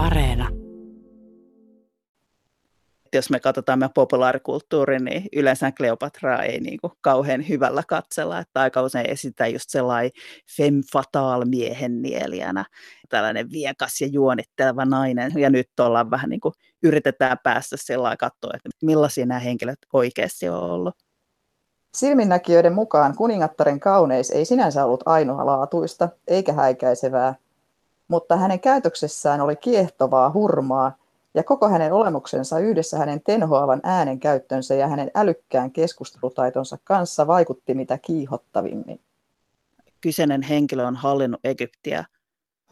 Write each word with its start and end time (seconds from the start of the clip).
Areena. 0.00 0.48
Jos 3.12 3.30
me 3.30 3.40
katsotaan 3.40 3.78
meidän 3.78 3.92
populaarikulttuuri, 3.94 4.98
niin 4.98 5.24
yleensä 5.36 5.72
Kleopatraa 5.72 6.42
ei 6.42 6.60
niin 6.60 6.80
kuin 6.80 6.92
kauhean 7.00 7.48
hyvällä 7.48 7.82
katsella. 7.88 8.38
Että 8.38 8.60
aika 8.60 8.82
usein 8.82 9.10
esitään 9.10 9.52
just 9.52 9.70
sellainen 9.70 10.10
femme 10.56 10.82
fatale 10.92 11.44
miehen 11.44 12.02
nielijänä, 12.02 12.64
tällainen 13.08 13.50
viekas 13.50 14.00
ja 14.00 14.06
juonitteleva 14.06 14.84
nainen. 14.84 15.32
Ja 15.36 15.50
nyt 15.50 15.80
ollaan 15.80 16.10
vähän 16.10 16.30
niin 16.30 16.40
kuin, 16.40 16.54
yritetään 16.82 17.38
päästä 17.44 17.76
sellainen 17.78 18.18
katsoa, 18.18 18.50
että 18.54 18.68
millaisia 18.82 19.26
nämä 19.26 19.40
henkilöt 19.40 19.78
oikeasti 19.92 20.48
on 20.48 20.62
ollut. 20.62 20.94
Silminnäkijöiden 21.96 22.72
mukaan 22.74 23.16
kuningattaren 23.16 23.80
kauneis 23.80 24.30
ei 24.30 24.44
sinänsä 24.44 24.84
ollut 24.84 25.02
ainoalaatuista 25.06 26.08
eikä 26.28 26.52
häikäisevää, 26.52 27.34
mutta 28.10 28.36
hänen 28.36 28.60
käytöksessään 28.60 29.40
oli 29.40 29.56
kiehtovaa 29.56 30.32
hurmaa 30.32 30.92
ja 31.34 31.44
koko 31.44 31.68
hänen 31.68 31.92
olemuksensa 31.92 32.58
yhdessä 32.58 32.98
hänen 32.98 33.20
tenhoavan 33.20 33.80
äänen 33.82 34.20
käyttönsä 34.20 34.74
ja 34.74 34.88
hänen 34.88 35.10
älykkään 35.14 35.70
keskustelutaitonsa 35.72 36.78
kanssa 36.84 37.26
vaikutti 37.26 37.74
mitä 37.74 37.98
kiihottavimmin. 37.98 39.00
Kyseinen 40.00 40.42
henkilö 40.42 40.86
on 40.86 40.96
hallinnut 40.96 41.40
Egyptiä 41.44 42.04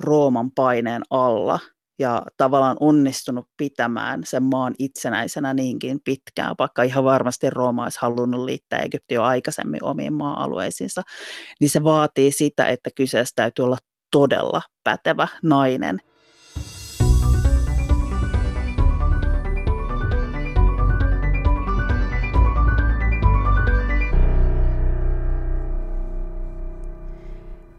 Rooman 0.00 0.50
paineen 0.50 1.02
alla– 1.10 1.58
ja 1.98 2.22
tavallaan 2.36 2.76
onnistunut 2.80 3.48
pitämään 3.56 4.20
sen 4.24 4.42
maan 4.42 4.74
itsenäisenä 4.78 5.54
niinkin 5.54 6.00
pitkään, 6.04 6.54
vaikka 6.58 6.82
ihan 6.82 7.04
varmasti 7.04 7.50
Rooma 7.50 7.82
olisi 7.82 7.98
halunnut 8.02 8.44
liittää 8.44 8.78
Egypti 8.78 9.14
jo 9.14 9.22
aikaisemmin 9.22 9.84
omiin 9.84 10.12
maa-alueisiinsa, 10.12 11.02
niin 11.60 11.70
se 11.70 11.84
vaatii 11.84 12.32
sitä, 12.32 12.66
että 12.66 12.90
kyseessä 12.94 13.32
täytyy 13.36 13.64
olla 13.64 13.78
todella 14.10 14.62
pätevä 14.84 15.28
nainen. 15.42 16.00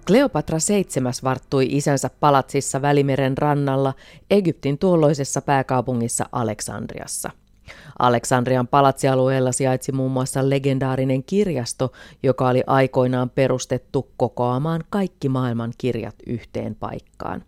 Kleopatra 0.08 0.58
VII 0.70 1.04
varttui 1.24 1.68
isänsä 1.70 2.10
palatsissa 2.20 2.82
Välimeren 2.82 3.38
rannalla 3.38 3.94
Egyptin 4.30 4.78
tuolloisessa 4.78 5.42
pääkaupungissa 5.42 6.26
Aleksandriassa. 6.32 7.32
Aleksandrian 8.00 8.68
palatsialueella 8.68 9.52
sijaitsi 9.52 9.92
muun 9.92 10.12
muassa 10.12 10.50
legendaarinen 10.50 11.24
kirjasto, 11.24 11.92
joka 12.24 12.50
oli 12.50 12.64
aikoinaan 12.68 13.30
perustettu 13.30 14.12
kokoamaan 14.18 14.84
kaikki 14.90 15.30
maailman 15.30 15.74
kirjat 15.78 16.16
yhteen 16.28 16.76
paikkaan. 16.76 17.44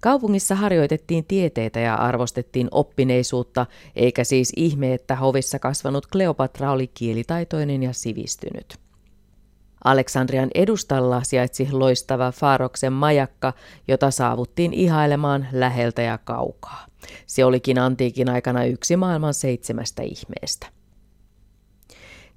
Kaupungissa 0.00 0.54
harjoitettiin 0.54 1.24
tieteitä 1.24 1.80
ja 1.80 1.94
arvostettiin 1.94 2.68
oppineisuutta, 2.70 3.66
eikä 3.96 4.24
siis 4.24 4.52
ihme, 4.56 4.94
että 4.94 5.16
hovissa 5.16 5.58
kasvanut 5.58 6.06
Kleopatra 6.06 6.72
oli 6.72 6.86
kielitaitoinen 6.86 7.82
ja 7.82 7.92
sivistynyt. 7.92 8.87
Aleksandrian 9.84 10.50
edustalla 10.54 11.22
sijaitsi 11.22 11.68
loistava 11.72 12.32
Faaroksen 12.32 12.92
majakka, 12.92 13.52
jota 13.88 14.10
saavuttiin 14.10 14.72
ihailemaan 14.72 15.46
läheltä 15.52 16.02
ja 16.02 16.18
kaukaa. 16.18 16.86
Se 17.26 17.44
olikin 17.44 17.78
antiikin 17.78 18.30
aikana 18.30 18.64
yksi 18.64 18.96
maailman 18.96 19.34
seitsemästä 19.34 20.02
ihmeestä. 20.02 20.66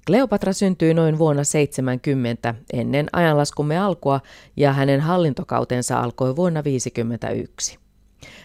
Kleopatra 0.06 0.52
syntyi 0.52 0.94
noin 0.94 1.18
vuonna 1.18 1.44
70 1.44 2.54
ennen 2.72 3.06
ajanlaskumme 3.12 3.78
alkua 3.78 4.20
ja 4.56 4.72
hänen 4.72 5.00
hallintokautensa 5.00 6.00
alkoi 6.00 6.36
vuonna 6.36 6.64
51. 6.64 7.78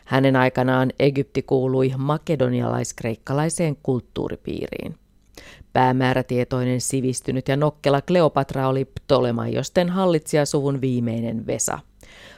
Hänen 0.06 0.36
aikanaan 0.36 0.92
Egypti 1.00 1.42
kuului 1.42 1.94
makedonialais-kreikkalaiseen 1.98 3.78
kulttuuripiiriin. 3.84 4.96
Päämäärätietoinen, 5.74 6.82
sivistynyt 6.82 7.48
ja 7.48 7.58
nokkela 7.58 8.02
Kleopatra 8.02 8.68
oli 8.68 8.86
Ptolemaiosten 8.86 9.90
hallitsijasuvun 9.90 10.82
viimeinen 10.82 11.48
vesa. 11.48 11.80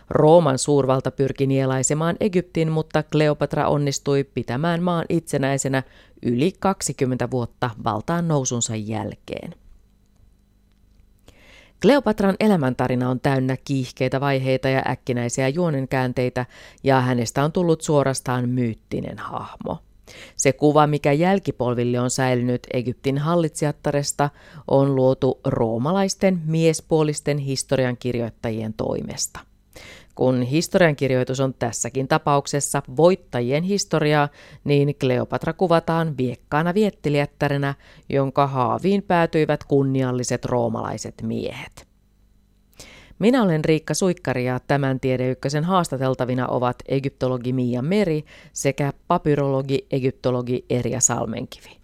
Rooman 0.09 0.57
suurvalta 0.57 1.11
pyrki 1.11 1.47
nielaisemaan 1.47 2.15
Egyptin, 2.19 2.71
mutta 2.71 3.03
Kleopatra 3.03 3.67
onnistui 3.67 4.23
pitämään 4.23 4.83
maan 4.83 5.05
itsenäisenä 5.09 5.83
yli 6.23 6.53
20 6.59 7.31
vuotta 7.31 7.69
valtaan 7.83 8.27
nousunsa 8.27 8.75
jälkeen. 8.75 9.55
Kleopatran 11.81 12.35
elämäntarina 12.39 13.09
on 13.09 13.19
täynnä 13.19 13.57
kiihkeitä 13.65 14.21
vaiheita 14.21 14.69
ja 14.69 14.83
äkkinäisiä 14.87 15.47
juonenkäänteitä, 15.47 16.45
ja 16.83 17.01
hänestä 17.01 17.43
on 17.43 17.51
tullut 17.51 17.81
suorastaan 17.81 18.49
myyttinen 18.49 19.17
hahmo. 19.17 19.77
Se 20.35 20.53
kuva, 20.53 20.87
mikä 20.87 21.11
jälkipolville 21.11 21.99
on 21.99 22.09
säilynyt 22.09 22.67
Egyptin 22.73 23.17
hallitsijattaresta, 23.17 24.29
on 24.67 24.95
luotu 24.95 25.39
roomalaisten 25.45 26.41
miespuolisten 26.45 27.37
historiankirjoittajien 27.37 28.73
toimesta. 28.73 29.39
Kun 30.15 30.41
historiankirjoitus 30.41 31.39
on 31.39 31.53
tässäkin 31.53 32.07
tapauksessa 32.07 32.81
voittajien 32.97 33.63
historiaa, 33.63 34.29
niin 34.63 34.95
Kleopatra 34.95 35.53
kuvataan 35.53 36.17
viekkaana 36.17 36.73
viettelijättärenä, 36.73 37.75
jonka 38.09 38.47
haaviin 38.47 39.03
päätyivät 39.03 39.63
kunnialliset 39.63 40.45
roomalaiset 40.45 41.15
miehet. 41.21 41.88
Minä 43.19 43.43
olen 43.43 43.65
Riikka 43.65 43.93
Suikkari 43.93 44.45
ja 44.45 44.59
tämän 44.67 44.99
tiedeykkösen 44.99 45.63
haastateltavina 45.63 46.47
ovat 46.47 46.75
egyptologi 46.87 47.53
Mia 47.53 47.81
Meri 47.81 48.25
sekä 48.53 48.93
papyrologi 49.07 49.87
egyptologi 49.91 50.65
Erja 50.69 50.99
Salmenkivi. 50.99 51.79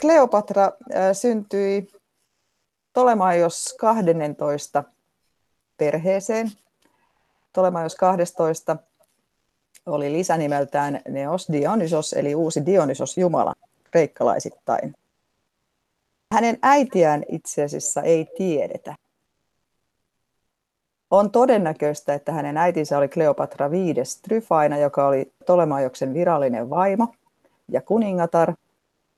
Kleopatra 0.00 0.64
äh, 0.64 0.72
syntyi 1.12 1.88
Tolemaios 2.92 3.74
12 3.80 4.84
perheeseen. 5.76 6.50
Tolemaios 7.52 7.96
12 7.96 8.76
oli 9.86 10.12
lisänimeltään 10.12 11.00
Neos 11.08 11.48
Dionysos 11.52 12.12
eli 12.12 12.34
uusi 12.34 12.66
Dionysos 12.66 13.18
Jumala 13.18 13.54
kreikkalaisittain. 13.90 14.94
Hänen 16.34 16.58
äitiään 16.62 17.22
itse 17.28 17.62
asiassa 17.62 18.02
ei 18.02 18.26
tiedetä. 18.36 18.94
On 21.10 21.30
todennäköistä, 21.30 22.14
että 22.14 22.32
hänen 22.32 22.56
äitinsä 22.56 22.98
oli 22.98 23.08
Kleopatra 23.08 23.70
V. 23.70 23.74
Tryfaina, 24.22 24.78
joka 24.78 25.06
oli 25.06 25.32
Tolemaioksen 25.46 26.14
virallinen 26.14 26.70
vaimo 26.70 27.08
ja 27.68 27.80
kuningatar, 27.80 28.52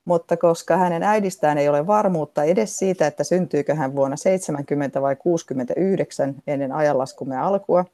mutta 0.05 0.37
koska 0.37 0.77
hänen 0.77 1.03
äidistään 1.03 1.59
ei 1.59 1.69
ole 1.69 1.87
varmuutta 1.87 2.45
edes 2.45 2.77
siitä, 2.77 3.07
että 3.07 3.25
syntyykö 3.25 3.75
hän 3.75 3.97
vuonna 3.97 4.17
70 4.17 5.03
vai 5.03 5.17
69 5.17 6.35
ennen 6.47 6.73
ajanlaskumme 6.73 7.37
alkua, 7.37 7.85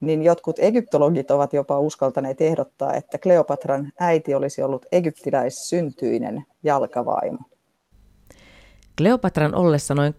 niin 0.00 0.22
jotkut 0.22 0.58
egyptologit 0.58 1.30
ovat 1.30 1.52
jopa 1.52 1.80
uskaltaneet 1.80 2.40
ehdottaa, 2.40 2.94
että 2.94 3.18
Kleopatran 3.18 3.92
äiti 4.00 4.34
olisi 4.34 4.62
ollut 4.62 4.86
egyptiläissyntyinen 4.92 6.44
jalkavaimo. 6.62 7.38
Kleopatran 8.98 9.54
ollessa 9.54 9.94
noin 9.94 10.14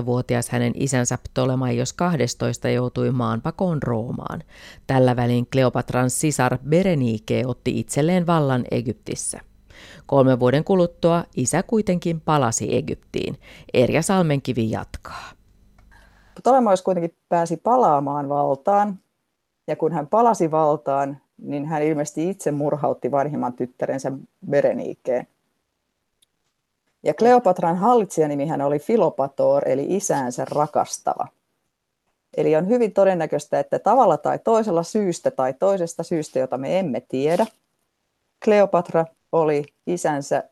12-vuotias 0.00 0.48
hänen 0.48 0.72
isänsä 0.74 1.18
Ptolemaios 1.18 1.92
12 1.92 2.68
joutui 2.68 3.10
maanpakoon 3.10 3.82
Roomaan. 3.82 4.42
Tällä 4.86 5.16
välin 5.16 5.46
Kleopatran 5.52 6.10
sisar 6.10 6.58
Berenike 6.68 7.42
otti 7.46 7.80
itselleen 7.80 8.26
vallan 8.26 8.64
Egyptissä. 8.70 9.40
Kolmen 10.06 10.40
vuoden 10.40 10.64
kuluttua 10.64 11.24
isä 11.36 11.62
kuitenkin 11.62 12.20
palasi 12.20 12.76
Egyptiin. 12.76 13.38
Erja 13.74 14.02
Salmenkivi 14.02 14.70
jatkaa. 14.70 15.30
Ptolemaios 16.40 16.82
kuitenkin 16.82 17.16
pääsi 17.28 17.56
palaamaan 17.56 18.28
valtaan, 18.28 18.98
ja 19.66 19.76
kun 19.76 19.92
hän 19.92 20.06
palasi 20.06 20.50
valtaan, 20.50 21.20
niin 21.38 21.66
hän 21.66 21.82
ilmeisesti 21.82 22.30
itse 22.30 22.52
murhautti 22.52 23.10
vanhimman 23.10 23.52
tyttärensä 23.52 24.12
Berenikeen. 24.50 25.26
Ja 27.02 27.14
Kleopatran 27.14 27.76
hallitsijanimihän 27.76 28.62
oli 28.62 28.78
Filopator, 28.78 29.68
eli 29.68 29.86
isäänsä 29.88 30.44
rakastava. 30.50 31.28
Eli 32.36 32.56
on 32.56 32.68
hyvin 32.68 32.92
todennäköistä, 32.92 33.60
että 33.60 33.78
tavalla 33.78 34.16
tai 34.16 34.38
toisella 34.38 34.82
syystä 34.82 35.30
tai 35.30 35.54
toisesta 35.54 36.02
syystä, 36.02 36.38
jota 36.38 36.58
me 36.58 36.78
emme 36.78 37.02
tiedä, 37.08 37.46
Kleopatra 38.44 39.04
oli 39.32 39.64
isänsä 39.86 40.44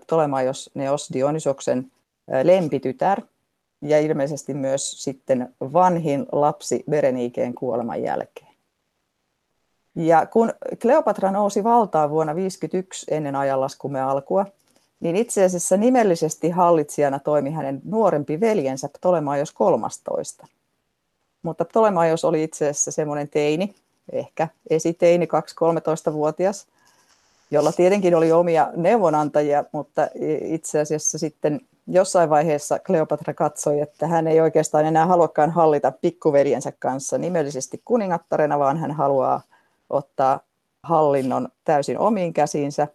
Ptolemaios 0.00 0.70
Neos 0.74 1.10
Dionysoksen 1.12 1.92
lempitytär 2.42 3.22
ja 3.82 4.00
ilmeisesti 4.00 4.54
myös 4.54 5.04
sitten 5.04 5.54
vanhin 5.60 6.26
lapsi 6.32 6.84
Berenikeen 6.90 7.54
kuoleman 7.54 8.02
jälkeen. 8.02 8.54
Ja 9.94 10.26
kun 10.26 10.52
Kleopatra 10.82 11.30
nousi 11.30 11.64
valtaan 11.64 12.10
vuonna 12.10 12.34
51 12.34 13.06
ennen 13.10 13.36
ajanlaskumme 13.36 14.00
alkua, 14.00 14.46
niin 15.00 15.16
itse 15.16 15.44
asiassa 15.44 15.76
nimellisesti 15.76 16.50
hallitsijana 16.50 17.18
toimi 17.18 17.50
hänen 17.50 17.80
nuorempi 17.84 18.40
veljensä 18.40 18.88
Ptolemaios 18.88 19.52
13. 19.52 20.46
Mutta 21.42 21.64
Ptolemaios 21.64 22.24
oli 22.24 22.42
itse 22.42 22.68
asiassa 22.68 22.90
semmoinen 22.90 23.28
teini, 23.28 23.74
ehkä 24.12 24.48
esiteini 24.70 25.26
2-13-vuotias, 26.10 26.66
jolla 27.50 27.72
tietenkin 27.72 28.14
oli 28.14 28.32
omia 28.32 28.70
neuvonantajia, 28.76 29.64
mutta 29.72 30.08
itse 30.42 30.80
asiassa 30.80 31.18
sitten 31.18 31.60
jossain 31.86 32.30
vaiheessa 32.30 32.78
Kleopatra 32.78 33.34
katsoi, 33.34 33.80
että 33.80 34.06
hän 34.06 34.26
ei 34.26 34.40
oikeastaan 34.40 34.86
enää 34.86 35.06
haluakaan 35.06 35.50
hallita 35.50 35.92
pikkuveljensä 35.92 36.72
kanssa 36.78 37.18
nimellisesti 37.18 37.82
kuningattarena, 37.84 38.58
vaan 38.58 38.78
hän 38.78 38.92
haluaa 38.92 39.42
ottaa 39.90 40.40
hallinnon 40.82 41.48
täysin 41.64 41.98
omiin 41.98 42.32
käsiinsä. 42.32 42.88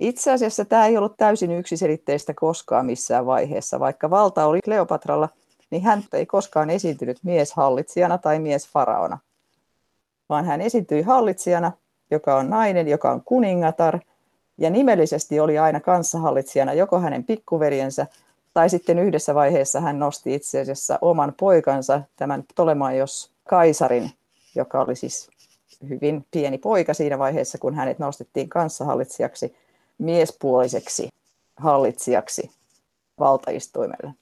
Itse 0.00 0.32
asiassa 0.32 0.64
tämä 0.64 0.86
ei 0.86 0.96
ollut 0.96 1.16
täysin 1.16 1.50
yksiselitteistä 1.50 2.34
koskaan 2.34 2.86
missään 2.86 3.26
vaiheessa. 3.26 3.80
Vaikka 3.80 4.10
valta 4.10 4.46
oli 4.46 4.60
Kleopatralla, 4.64 5.28
niin 5.70 5.82
hän 5.82 6.04
ei 6.12 6.26
koskaan 6.26 6.70
esiintynyt 6.70 7.18
mieshallitsijana 7.22 8.18
tai 8.18 8.38
miesfaraona, 8.38 9.18
vaan 10.28 10.44
hän 10.44 10.60
esiintyi 10.60 11.02
hallitsijana, 11.02 11.72
joka 12.10 12.36
on 12.36 12.50
nainen, 12.50 12.88
joka 12.88 13.10
on 13.10 13.22
kuningatar, 13.24 13.98
ja 14.58 14.70
nimellisesti 14.70 15.40
oli 15.40 15.58
aina 15.58 15.80
kanssahallitsijana 15.80 16.72
joko 16.72 17.00
hänen 17.00 17.24
pikkuveljensä, 17.24 18.06
tai 18.54 18.70
sitten 18.70 18.98
yhdessä 18.98 19.34
vaiheessa 19.34 19.80
hän 19.80 19.98
nosti 19.98 20.34
itse 20.34 20.60
asiassa 20.60 20.98
oman 21.00 21.34
poikansa, 21.40 22.02
tämän 22.16 22.42
Ptolemaios 22.42 23.30
Kaisarin, 23.48 24.10
joka 24.54 24.80
oli 24.80 24.96
siis 24.96 25.30
hyvin 25.88 26.26
pieni 26.30 26.58
poika 26.58 26.94
siinä 26.94 27.18
vaiheessa, 27.18 27.58
kun 27.58 27.74
hänet 27.74 27.98
nostettiin 27.98 28.48
kanssahallitsijaksi, 28.48 29.54
miespuoliseksi 30.00 31.08
hallitsijaksi 31.56 32.50
valtaistuimelle. 33.18 34.14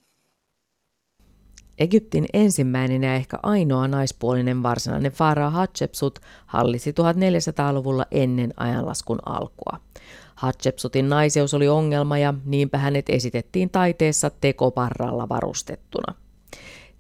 Egyptin 1.79 2.27
ensimmäinen 2.33 3.03
ja 3.03 3.15
ehkä 3.15 3.39
ainoa 3.43 3.89
naispuolinen 3.89 4.63
varsinainen 4.63 5.13
Faraa 5.13 5.51
Hatshepsut 5.51 6.19
hallitsi 6.47 6.91
1400-luvulla 6.91 8.07
ennen 8.11 8.55
ajanlaskun 8.57 9.19
alkua. 9.27 9.81
Hatshepsutin 10.35 11.09
naiseus 11.09 11.55
oli 11.55 11.69
ongelma 11.69 12.19
ja 12.19 12.35
niinpä 12.45 12.79
hänet 12.79 13.09
esitettiin 13.09 13.71
taiteessa 13.71 14.31
tekoparralla 14.41 15.29
varustettuna. 15.29 16.15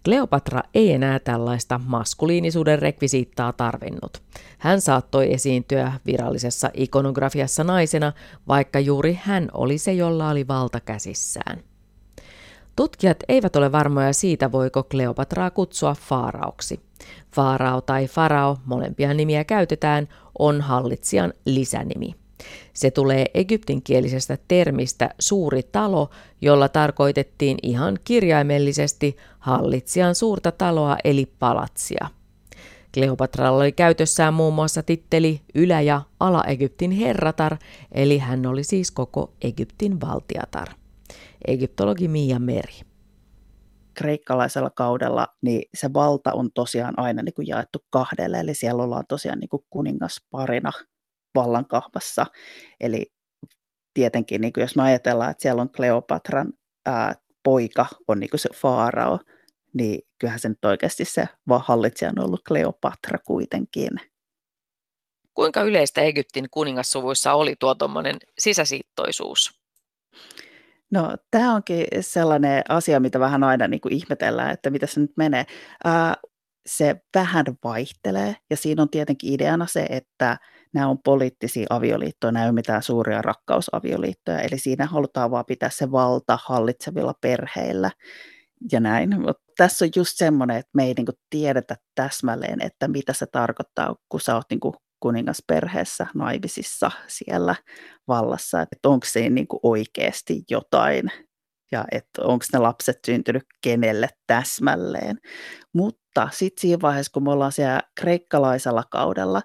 Kleopatra 0.04 0.60
ei 0.74 0.92
enää 0.92 1.18
tällaista 1.18 1.80
maskuliinisuuden 1.86 2.78
rekvisiittaa 2.78 3.52
tarvinnut. 3.52 4.22
Hän 4.58 4.80
saattoi 4.80 5.32
esiintyä 5.34 5.92
virallisessa 6.06 6.70
ikonografiassa 6.74 7.64
naisena, 7.64 8.12
vaikka 8.48 8.80
juuri 8.80 9.20
hän 9.22 9.48
oli 9.52 9.78
se, 9.78 9.92
jolla 9.92 10.30
oli 10.30 10.48
valta 10.48 10.80
käsissään. 10.80 11.58
Tutkijat 12.76 13.16
eivät 13.28 13.56
ole 13.56 13.72
varmoja 13.72 14.12
siitä, 14.12 14.52
voiko 14.52 14.82
Kleopatraa 14.82 15.50
kutsua 15.50 15.94
faaraoksi. 15.94 16.80
Faarao 17.34 17.80
tai 17.80 18.06
farao, 18.06 18.56
molempia 18.64 19.14
nimiä 19.14 19.44
käytetään, 19.44 20.08
on 20.38 20.60
hallitsijan 20.60 21.32
lisänimi. 21.44 22.14
Se 22.74 22.90
tulee 22.90 23.26
egyptinkielisestä 23.34 24.38
termistä 24.48 25.10
suuri 25.18 25.62
talo, 25.62 26.10
jolla 26.40 26.68
tarkoitettiin 26.68 27.58
ihan 27.62 27.98
kirjaimellisesti 28.04 29.16
hallitsijan 29.38 30.14
suurta 30.14 30.52
taloa 30.52 30.96
eli 31.04 31.26
palatsia. 31.38 32.08
Kleopatralla 32.94 33.58
oli 33.58 33.72
käytössään 33.72 34.34
muun 34.34 34.54
muassa 34.54 34.82
titteli 34.82 35.40
Ylä- 35.54 35.80
ja 35.80 36.02
Ala-Egyptin 36.20 36.90
herratar, 36.90 37.56
eli 37.92 38.18
hän 38.18 38.46
oli 38.46 38.64
siis 38.64 38.90
koko 38.90 39.32
Egyptin 39.42 40.00
valtiatar. 40.00 40.68
Egyptologi 41.46 42.08
Mia 42.08 42.38
Meri 42.38 42.88
kreikkalaisella 43.98 44.70
kaudella 44.70 45.26
niin 45.42 45.62
se 45.74 45.92
valta 45.92 46.32
on 46.32 46.52
tosiaan 46.54 46.94
aina 46.96 47.22
niin 47.22 47.34
kuin 47.34 47.48
jaettu 47.48 47.78
kahdelle, 47.90 48.40
eli 48.40 48.54
siellä 48.54 48.82
ollaan 48.82 49.04
tosiaan 49.08 49.38
niin 49.38 49.48
kuin 49.48 49.64
kuningasparina 49.70 50.70
vallankahvassa. 51.34 52.26
Eli 52.80 53.12
tietenkin, 53.94 54.40
niin 54.40 54.52
kuin 54.52 54.62
jos 54.62 54.76
me 54.76 54.82
ajatellaan, 54.82 55.30
että 55.30 55.42
siellä 55.42 55.62
on 55.62 55.72
Kleopatran 55.72 56.52
ää, 56.86 57.14
poika, 57.42 57.86
on 58.08 58.20
niin 58.20 58.30
kuin 58.30 58.40
se 58.40 58.48
faarao, 58.54 59.18
niin 59.74 60.00
kyllähän 60.18 60.40
se 60.40 60.48
nyt 60.48 60.64
oikeasti 60.64 61.04
se 61.04 61.28
hallitsija 61.58 62.10
on 62.16 62.24
ollut 62.24 62.44
Kleopatra 62.48 63.18
kuitenkin. 63.18 63.90
Kuinka 65.34 65.62
yleistä 65.62 66.00
Egyptin 66.00 66.46
kuningassuvuissa 66.50 67.32
oli 67.32 67.56
tuo 67.60 67.74
tuommoinen 67.74 68.16
sisäsiittoisuus? 68.38 69.60
No 70.90 71.16
tämä 71.30 71.54
onkin 71.54 71.86
sellainen 72.00 72.62
asia, 72.68 73.00
mitä 73.00 73.20
vähän 73.20 73.44
aina 73.44 73.68
niin 73.68 73.80
kuin 73.80 73.94
ihmetellään, 73.94 74.50
että 74.50 74.70
mitä 74.70 74.86
se 74.86 75.00
nyt 75.00 75.16
menee. 75.16 75.46
Ää, 75.84 76.16
se 76.66 76.96
vähän 77.14 77.44
vaihtelee 77.64 78.36
ja 78.50 78.56
siinä 78.56 78.82
on 78.82 78.90
tietenkin 78.90 79.32
ideana 79.32 79.66
se, 79.66 79.86
että 79.90 80.38
nämä 80.74 80.88
on 80.88 80.98
poliittisia 81.04 81.66
avioliittoja, 81.70 82.32
nämä 82.32 82.44
ei 82.44 82.48
ole 82.48 82.54
mitään 82.54 82.82
suuria 82.82 83.22
rakkausavioliittoja, 83.22 84.40
eli 84.40 84.58
siinä 84.58 84.86
halutaan 84.86 85.30
vaan 85.30 85.44
pitää 85.46 85.70
se 85.70 85.90
valta 85.90 86.38
hallitsevilla 86.44 87.14
perheillä 87.20 87.90
ja 88.72 88.80
näin. 88.80 89.20
Mutta 89.20 89.42
tässä 89.56 89.84
on 89.84 89.90
just 89.96 90.12
semmoinen, 90.14 90.56
että 90.56 90.70
me 90.74 90.84
ei 90.84 90.94
niinku 90.94 91.12
tiedetä 91.30 91.76
täsmälleen, 91.94 92.62
että 92.62 92.88
mitä 92.88 93.12
se 93.12 93.26
tarkoittaa, 93.32 93.96
kun 94.08 94.20
sä 94.20 94.34
oot 94.34 94.46
niinku 94.50 94.74
kuningasperheessä 95.00 96.06
naivisissa 96.14 96.90
siellä 97.06 97.54
vallassa, 98.08 98.62
että 98.62 98.88
onko 98.88 99.06
se 99.06 99.30
niinku 99.30 99.60
oikeasti 99.62 100.42
jotain 100.50 101.10
ja 101.72 101.84
että 101.92 102.22
onko 102.22 102.44
ne 102.52 102.58
lapset 102.58 102.98
syntynyt 103.06 103.42
kenelle 103.62 104.08
täsmälleen. 104.26 105.18
Mutta 105.74 106.28
sitten 106.32 106.60
siinä 106.60 106.78
vaiheessa, 106.82 107.12
kun 107.12 107.22
me 107.22 107.30
ollaan 107.30 107.52
siellä 107.52 107.82
kreikkalaisella 108.00 108.84
kaudella, 108.90 109.42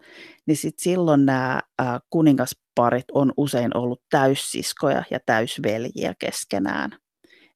niin 0.48 0.58
sit 0.58 0.80
silloin 0.80 1.26
nämä 1.26 1.62
kuningasparit 2.10 3.06
on 3.12 3.34
usein 3.38 3.78
ollut 3.78 4.02
täyssiskoja 4.10 5.04
ja 5.12 5.20
täysveljiä 5.26 6.14
keskenään. 6.20 6.92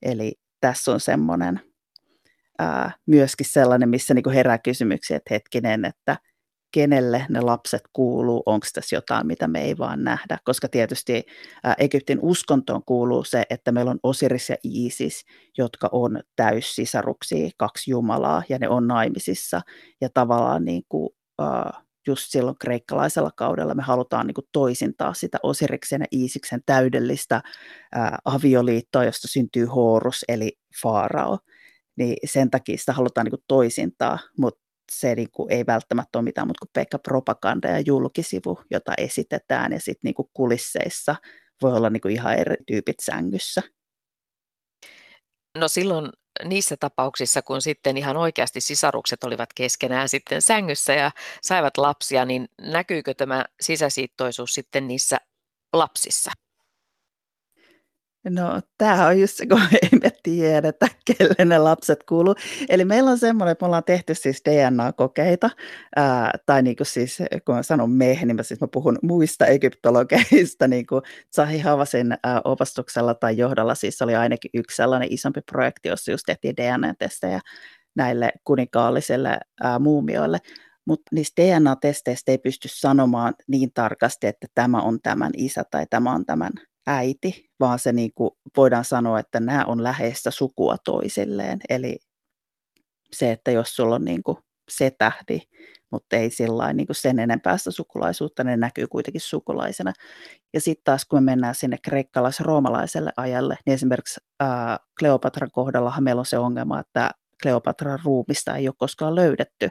Eli 0.01 0.36
tässä 0.62 0.92
on 0.92 1.00
semmoinen 1.00 1.60
myöskin 3.06 3.45
sellainen, 3.45 3.89
missä 3.89 4.13
niinku 4.13 4.30
herää 4.30 4.57
kysymyksiä, 4.57 5.18
että 5.18 5.34
hetkinen, 5.34 5.86
että 5.86 6.18
kenelle 6.72 7.25
ne 7.30 7.42
lapset 7.42 7.81
kuuluu, 7.94 8.44
onko 8.45 8.68
tässä 8.74 8.95
jotain, 8.95 9.28
mitä 9.28 9.48
me 9.48 9.62
ei 9.62 9.78
vaan 9.78 10.04
nähdä, 10.04 10.38
koska 10.44 10.68
tietysti 10.68 11.24
Egyptin 11.78 12.19
uskontoon 12.22 12.81
kuuluu 12.86 13.24
se, 13.24 13.44
että 13.50 13.72
meillä 13.72 13.92
on 13.92 14.00
Osiris 14.04 14.50
ja 14.50 14.56
Isis, 14.63 15.25
jotka 15.57 15.90
on 15.92 16.19
täyssisaruksia, 16.36 17.50
kaksi 17.57 17.92
jumalaa, 17.92 18.44
ja 18.50 18.60
ne 18.60 18.69
on 18.69 18.88
naimisissa, 18.88 19.62
ja 20.01 20.10
tavallaan 20.13 20.66
niin 20.66 20.83
kuin, 20.90 21.10
just 22.07 22.25
silloin 22.27 22.57
kreikkalaisella 22.59 23.31
kaudella 23.35 23.76
me 23.76 23.83
halutaan 23.83 24.28
niin 24.28 24.35
kuin 24.35 24.47
toisintaa 24.52 25.14
sitä 25.14 25.37
Osiriksen 25.44 26.02
ja 26.02 26.07
Iisiksen 26.19 26.61
täydellistä 26.66 27.42
ää, 27.95 28.18
avioliittoa, 28.26 29.04
josta 29.04 29.28
syntyy 29.28 29.66
Horus 29.66 30.26
eli 30.28 30.57
Faarao. 30.81 31.40
Niin 31.97 32.18
sen 32.26 32.52
takia 32.52 32.78
sitä 32.78 32.94
halutaan 32.94 33.26
niin 33.26 33.31
kuin 33.31 33.44
toisintaa, 33.47 34.19
mutta 34.37 34.68
se 34.92 35.16
niin 35.16 35.31
kuin 35.31 35.52
ei 35.52 35.66
välttämättä 35.66 36.19
ole 36.19 36.23
mitään 36.23 36.47
muuta 36.47 36.59
kuin 36.59 36.69
pelkkä 36.73 36.99
propaganda 36.99 37.68
ja 37.68 37.80
julkisivu, 37.80 38.61
jota 38.71 38.94
esitetään 38.97 39.71
ja 39.71 39.80
sitten 39.80 40.14
niin 40.18 40.30
kulisseissa 40.33 41.16
voi 41.61 41.73
olla 41.73 41.90
niin 41.90 42.02
kuin 42.02 42.14
ihan 42.14 42.33
eri 42.33 42.56
tyypit 42.68 42.99
sängyssä. 43.02 43.61
No 45.57 45.68
silloin 45.68 46.09
niissä 46.44 46.78
tapauksissa, 46.80 47.42
kun 47.42 47.62
sitten 47.62 47.98
ihan 47.98 48.18
oikeasti 48.18 48.62
sisarukset 48.62 49.24
olivat 49.24 49.50
keskenään 49.56 50.10
sitten 50.10 50.42
sängyssä 50.42 50.94
ja 50.94 51.12
saivat 51.42 51.78
lapsia, 51.78 52.26
niin 52.26 52.50
näkyykö 52.62 53.14
tämä 53.14 53.46
sisäsiittoisuus 53.62 54.54
sitten 54.54 54.88
niissä 54.88 55.18
lapsissa? 55.74 56.32
No, 58.30 58.62
tämä 58.78 59.07
on 59.07 59.19
just 59.19 59.38
se, 59.38 59.46
kun 59.48 59.62
ei 59.81 60.00
me 60.04 60.12
tiedetä, 60.24 60.88
kelle 61.06 61.46
ne 61.46 61.57
lapset 61.57 62.04
kuuluu. 62.04 62.36
Eli 62.69 62.86
meillä 62.86 63.12
on 63.12 63.18
semmoinen, 63.18 63.52
että 63.52 63.64
me 63.64 63.66
ollaan 63.66 63.84
tehty 63.84 64.16
siis 64.16 64.42
DNA-kokeita, 64.50 65.50
ää, 65.96 66.31
tai 66.46 66.62
niin 66.62 66.76
kuin 66.76 66.88
siis, 66.88 67.18
kun 67.46 67.64
sanon 67.64 67.92
me, 67.92 68.19
niin 68.26 68.36
mä, 68.36 68.44
siis 68.44 68.62
mä 68.62 68.68
puhun 68.72 69.00
muista 69.02 69.46
egyptologeista, 69.46 70.68
niin 70.74 70.88
kuin 70.88 71.02
Zahi 71.36 71.60
Havasin 71.60 72.18
ää, 72.24 72.42
opastuksella 72.44 73.14
tai 73.14 73.38
johdolla, 73.38 73.76
siis 73.76 74.02
oli 74.02 74.16
ainakin 74.16 74.52
yksi 74.54 74.76
sellainen 74.76 75.14
isompi 75.14 75.42
projekti, 75.52 75.90
jossa 75.90 76.12
just 76.12 76.24
tehtiin 76.26 76.57
DNA-testejä 76.57 77.40
näille 77.96 78.31
kunikaallisille 78.44 79.40
ää, 79.64 79.80
muumioille. 79.80 80.38
Mutta 80.88 81.04
niistä 81.12 81.42
DNA-testeistä 81.42 82.31
ei 82.31 82.38
pysty 82.38 82.68
sanomaan 82.72 83.34
niin 83.48 83.69
tarkasti, 83.74 84.28
että 84.28 84.48
tämä 84.56 84.81
on 84.81 85.00
tämän 85.04 85.31
isä 85.38 85.64
tai 85.72 85.86
tämä 85.90 86.14
on 86.14 86.26
tämän 86.26 86.52
äiti, 86.88 87.50
vaan 87.60 87.80
se 87.80 87.92
niin 87.92 88.12
kuin 88.16 88.32
voidaan 88.58 88.86
sanoa, 88.86 89.20
että 89.20 89.40
nämä 89.40 89.66
on 89.66 89.84
läheistä 89.84 90.32
sukua 90.32 90.76
toisilleen. 90.84 91.60
Eli 91.70 91.98
se, 93.14 93.32
että 93.32 93.52
jos 93.52 93.76
sulla 93.76 93.96
on 93.96 94.06
niin 94.06 94.24
kuin 94.24 94.38
se 94.70 94.92
tähdi, 94.98 95.40
mutta 95.92 96.16
ei 96.16 96.30
sillä 96.30 96.74
niin 96.74 96.88
kuin 96.88 96.96
sen 96.96 97.20
enempäästä 97.20 97.72
sukulaisuutta, 97.72 98.44
ne 98.44 98.58
näkyy 98.58 98.88
kuitenkin 98.88 99.22
sukulaisena. 99.22 99.94
Ja 100.54 100.62
sitten 100.62 100.84
taas 100.84 101.06
kun 101.06 101.24
me 101.24 101.32
mennään 101.32 101.56
sinne 101.56 101.78
kreikkalais-roomalaiselle 101.82 103.12
ajalle, 103.18 103.58
niin 103.66 103.74
esimerkiksi 103.74 104.20
ää, 104.40 104.80
Kleopatran 105.00 105.52
kohdallahan 105.52 106.04
meillä 106.04 106.20
on 106.20 106.26
se 106.26 106.38
ongelma, 106.38 106.80
että 106.80 107.12
Kleopatran 107.44 108.00
ruumista 108.04 108.56
ei 108.56 108.68
ole 108.68 108.76
koskaan 108.78 109.16
löydetty. 109.16 109.70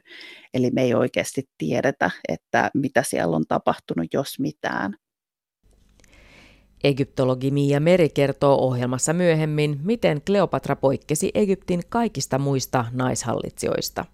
Eli 0.55 0.71
me 0.71 0.83
ei 0.83 0.95
oikeasti 0.95 1.45
tiedetä, 1.59 2.11
että 2.29 2.71
mitä 2.75 3.03
siellä 3.03 3.37
on 3.37 3.45
tapahtunut, 3.49 4.07
jos 4.13 4.39
mitään. 4.39 4.97
Egyptologi 6.85 7.51
Mia 7.51 7.81
Meri 7.81 8.09
kertoo 8.09 8.55
ohjelmassa 8.55 9.13
myöhemmin, 9.13 9.81
miten 9.83 10.23
Kleopatra 10.27 10.77
poikkesi 10.77 11.31
Egyptin 11.35 11.83
kaikista 11.89 12.39
muista 12.39 12.85
naishallitsijoista. 12.93 14.05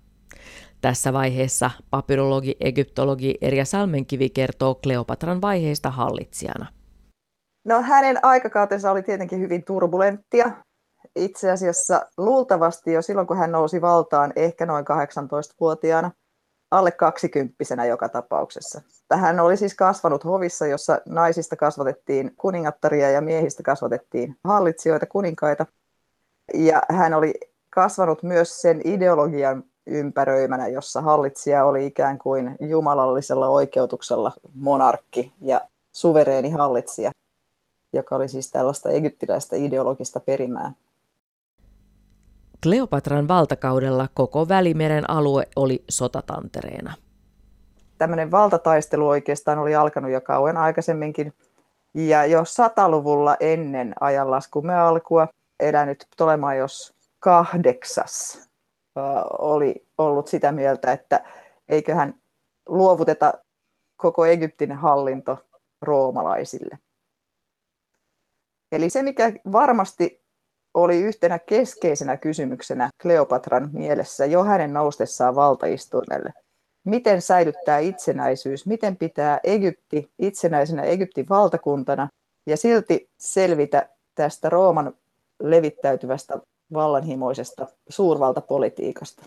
Tässä 0.80 1.12
vaiheessa 1.12 1.70
papyrologi 1.90 2.56
egyptologi 2.60 3.34
Erja 3.40 3.64
Salmenkivi 3.64 4.30
kertoo 4.30 4.74
Kleopatran 4.74 5.40
vaiheista 5.40 5.90
hallitsijana. 5.90 6.66
No 7.64 7.82
hänen 7.82 8.18
aikakautensa 8.22 8.90
oli 8.90 9.02
tietenkin 9.02 9.40
hyvin 9.40 9.64
turbulenttia. 9.64 10.50
Itse 11.16 11.50
asiassa 11.50 12.06
luultavasti 12.18 12.92
jo 12.92 13.02
silloin, 13.02 13.26
kun 13.26 13.36
hän 13.36 13.52
nousi 13.52 13.80
valtaan, 13.80 14.32
ehkä 14.36 14.66
noin 14.66 14.84
18-vuotiaana, 14.84 16.10
alle 16.72 16.90
kaksikymppisenä 16.90 17.84
joka 17.84 18.08
tapauksessa. 18.08 18.82
Hän 19.14 19.40
oli 19.40 19.56
siis 19.56 19.74
kasvanut 19.74 20.24
hovissa, 20.24 20.66
jossa 20.66 21.00
naisista 21.06 21.56
kasvatettiin 21.56 22.34
kuningattaria 22.36 23.10
ja 23.10 23.20
miehistä 23.20 23.62
kasvatettiin 23.62 24.36
hallitsijoita, 24.44 25.06
kuninkaita. 25.06 25.66
Ja 26.54 26.82
hän 26.88 27.14
oli 27.14 27.34
kasvanut 27.70 28.22
myös 28.22 28.60
sen 28.62 28.80
ideologian 28.84 29.64
ympäröimänä, 29.86 30.68
jossa 30.68 31.00
hallitsija 31.00 31.64
oli 31.64 31.86
ikään 31.86 32.18
kuin 32.18 32.56
jumalallisella 32.60 33.48
oikeutuksella 33.48 34.32
monarkki 34.54 35.32
ja 35.40 35.60
suvereeni 35.92 36.50
hallitsija, 36.50 37.10
joka 37.92 38.16
oli 38.16 38.28
siis 38.28 38.50
tällaista 38.50 38.90
egyptiläistä 38.90 39.56
ideologista 39.56 40.20
perimää. 40.20 40.72
Kleopatran 42.62 43.28
valtakaudella 43.28 44.08
koko 44.14 44.48
Välimeren 44.48 45.10
alue 45.10 45.46
oli 45.56 45.84
sotatantereena. 45.90 46.94
Tämmöinen 47.98 48.30
valtataistelu 48.30 49.08
oikeastaan 49.08 49.58
oli 49.58 49.74
alkanut 49.74 50.10
jo 50.10 50.20
kauan 50.20 50.56
aikaisemminkin. 50.56 51.32
Ja 51.94 52.26
jo 52.26 52.44
sataluvulla 52.44 53.36
ennen 53.40 53.94
ajanlaskumme 54.00 54.74
alkua 54.74 55.28
elänyt 55.60 56.06
Ptolemaios 56.14 56.94
kahdeksas 57.18 58.48
oli 59.38 59.86
ollut 59.98 60.26
sitä 60.26 60.52
mieltä, 60.52 60.92
että 60.92 61.24
eiköhän 61.68 62.14
luovuteta 62.68 63.34
koko 63.96 64.26
Egyptin 64.26 64.72
hallinto 64.72 65.38
roomalaisille. 65.82 66.78
Eli 68.72 68.90
se, 68.90 69.02
mikä 69.02 69.32
varmasti 69.52 70.21
oli 70.74 71.00
yhtenä 71.00 71.38
keskeisenä 71.38 72.16
kysymyksenä 72.16 72.90
Kleopatran 73.02 73.70
mielessä 73.72 74.26
jo 74.26 74.44
hänen 74.44 74.72
noustessaan 74.72 75.34
valtaistuimelle. 75.34 76.32
Miten 76.84 77.22
säilyttää 77.22 77.78
itsenäisyys, 77.78 78.66
miten 78.66 78.96
pitää 78.96 79.40
Egypti 79.44 80.10
itsenäisenä 80.18 80.82
Egyptin 80.82 81.28
valtakuntana 81.28 82.08
ja 82.46 82.56
silti 82.56 83.10
selvitä 83.18 83.88
tästä 84.14 84.48
Rooman 84.48 84.94
levittäytyvästä 85.42 86.38
vallanhimoisesta 86.72 87.66
suurvaltapolitiikasta. 87.88 89.22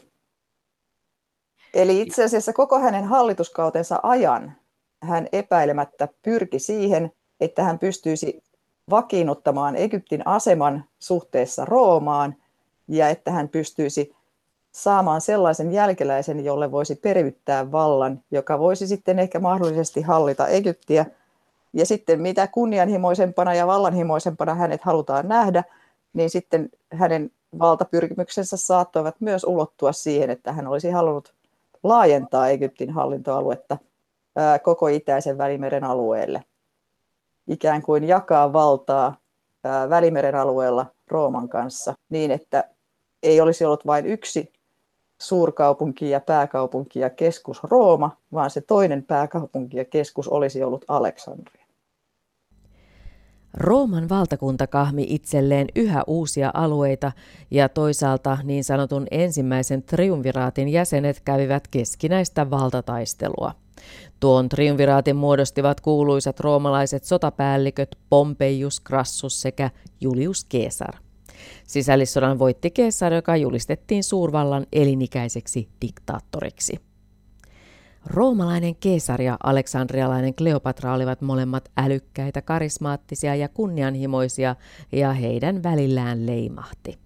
Eli 1.74 2.02
itse 2.02 2.24
asiassa 2.24 2.54
koko 2.54 2.80
hänen 2.80 3.04
hallituskautensa 3.04 4.00
ajan 4.04 4.56
hän 5.04 5.28
epäilemättä 5.32 6.08
pyrki 6.22 6.60
siihen, 6.60 7.12
että 7.40 7.64
hän 7.64 7.80
pystyisi 7.80 8.44
vakiinnuttamaan 8.90 9.76
Egyptin 9.76 10.28
aseman 10.28 10.84
suhteessa 11.00 11.66
Roomaan 11.66 12.36
ja 12.88 13.10
että 13.10 13.32
hän 13.32 13.50
pystyisi 13.50 14.16
saamaan 14.72 15.22
sellaisen 15.22 15.72
jälkeläisen, 15.72 16.46
jolle 16.46 16.72
voisi 16.72 16.96
periyttää 16.96 17.72
vallan, 17.72 18.24
joka 18.32 18.60
voisi 18.60 18.88
sitten 18.88 19.20
ehkä 19.20 19.40
mahdollisesti 19.40 20.02
hallita 20.02 20.48
Egyptiä. 20.48 21.06
Ja 21.74 21.86
sitten 21.86 22.22
mitä 22.22 22.48
kunnianhimoisempana 22.48 23.54
ja 23.54 23.68
vallanhimoisempana 23.68 24.56
hänet 24.56 24.82
halutaan 24.82 25.28
nähdä, 25.28 25.64
niin 26.14 26.30
sitten 26.30 26.70
hänen 26.94 27.32
valtapyrkimyksensä 27.60 28.58
saattoivat 28.58 29.16
myös 29.20 29.44
ulottua 29.44 29.92
siihen, 29.92 30.30
että 30.30 30.54
hän 30.54 30.68
olisi 30.68 30.90
halunnut 30.90 31.34
laajentaa 31.84 32.48
Egyptin 32.50 32.92
hallintoaluetta 32.92 33.78
koko 34.64 34.88
itäisen 34.88 35.38
välimeren 35.38 35.84
alueelle– 35.84 36.44
ikään 37.48 37.82
kuin 37.82 38.04
jakaa 38.04 38.54
valtaa 38.54 39.18
Välimeren 39.90 40.36
alueella 40.36 40.86
Rooman 41.12 41.50
kanssa 41.50 41.94
niin, 42.10 42.32
että 42.32 42.70
ei 43.24 43.42
olisi 43.42 43.66
ollut 43.66 43.86
vain 43.88 44.06
yksi 44.06 44.54
suurkaupunki 45.22 46.10
ja 46.10 46.20
pääkaupunki 46.20 47.00
ja 47.00 47.10
keskus 47.10 47.64
Rooma, 47.64 48.18
vaan 48.34 48.50
se 48.50 48.62
toinen 48.62 49.04
pääkaupunki 49.04 49.78
ja 49.78 49.86
keskus 49.86 50.28
olisi 50.28 50.64
ollut 50.64 50.86
Aleksandria. 50.88 51.65
Rooman 53.58 54.10
valtakunta 54.10 54.68
kahmi 54.68 55.06
itselleen 55.10 55.68
yhä 55.76 56.04
uusia 56.08 56.52
alueita 56.54 57.12
ja 57.52 57.70
toisaalta 57.70 58.38
niin 58.44 58.64
sanotun 58.64 59.08
ensimmäisen 59.12 59.84
triumviraatin 59.84 60.70
jäsenet 60.70 61.22
kävivät 61.26 61.68
keskinäistä 61.68 62.50
valtataistelua. 62.50 63.52
Tuon 64.20 64.50
triumviraatin 64.50 65.16
muodostivat 65.16 65.82
kuuluisat 65.82 66.40
roomalaiset 66.40 67.04
sotapäälliköt 67.04 67.96
Pompeius 68.10 68.82
Crassus 68.88 69.42
sekä 69.42 69.72
Julius 70.02 70.46
Caesar. 70.46 70.96
Sisällissodan 71.68 72.40
voitti 72.40 72.72
Caesar, 72.72 73.14
joka 73.14 73.38
julistettiin 73.38 74.04
suurvallan 74.04 74.66
elinikäiseksi 74.74 75.70
diktaattoriksi. 75.82 76.80
Roomalainen 78.14 78.76
Caesar 78.76 79.22
ja 79.22 79.38
aleksandrialainen 79.44 80.36
Kleopatra 80.36 80.94
olivat 80.94 81.22
molemmat 81.22 81.72
älykkäitä, 81.78 82.42
karismaattisia 82.42 83.36
ja 83.36 83.50
kunnianhimoisia, 83.50 84.56
ja 84.92 85.14
heidän 85.14 85.64
välillään 85.64 86.26
leimahti. 86.26 87.00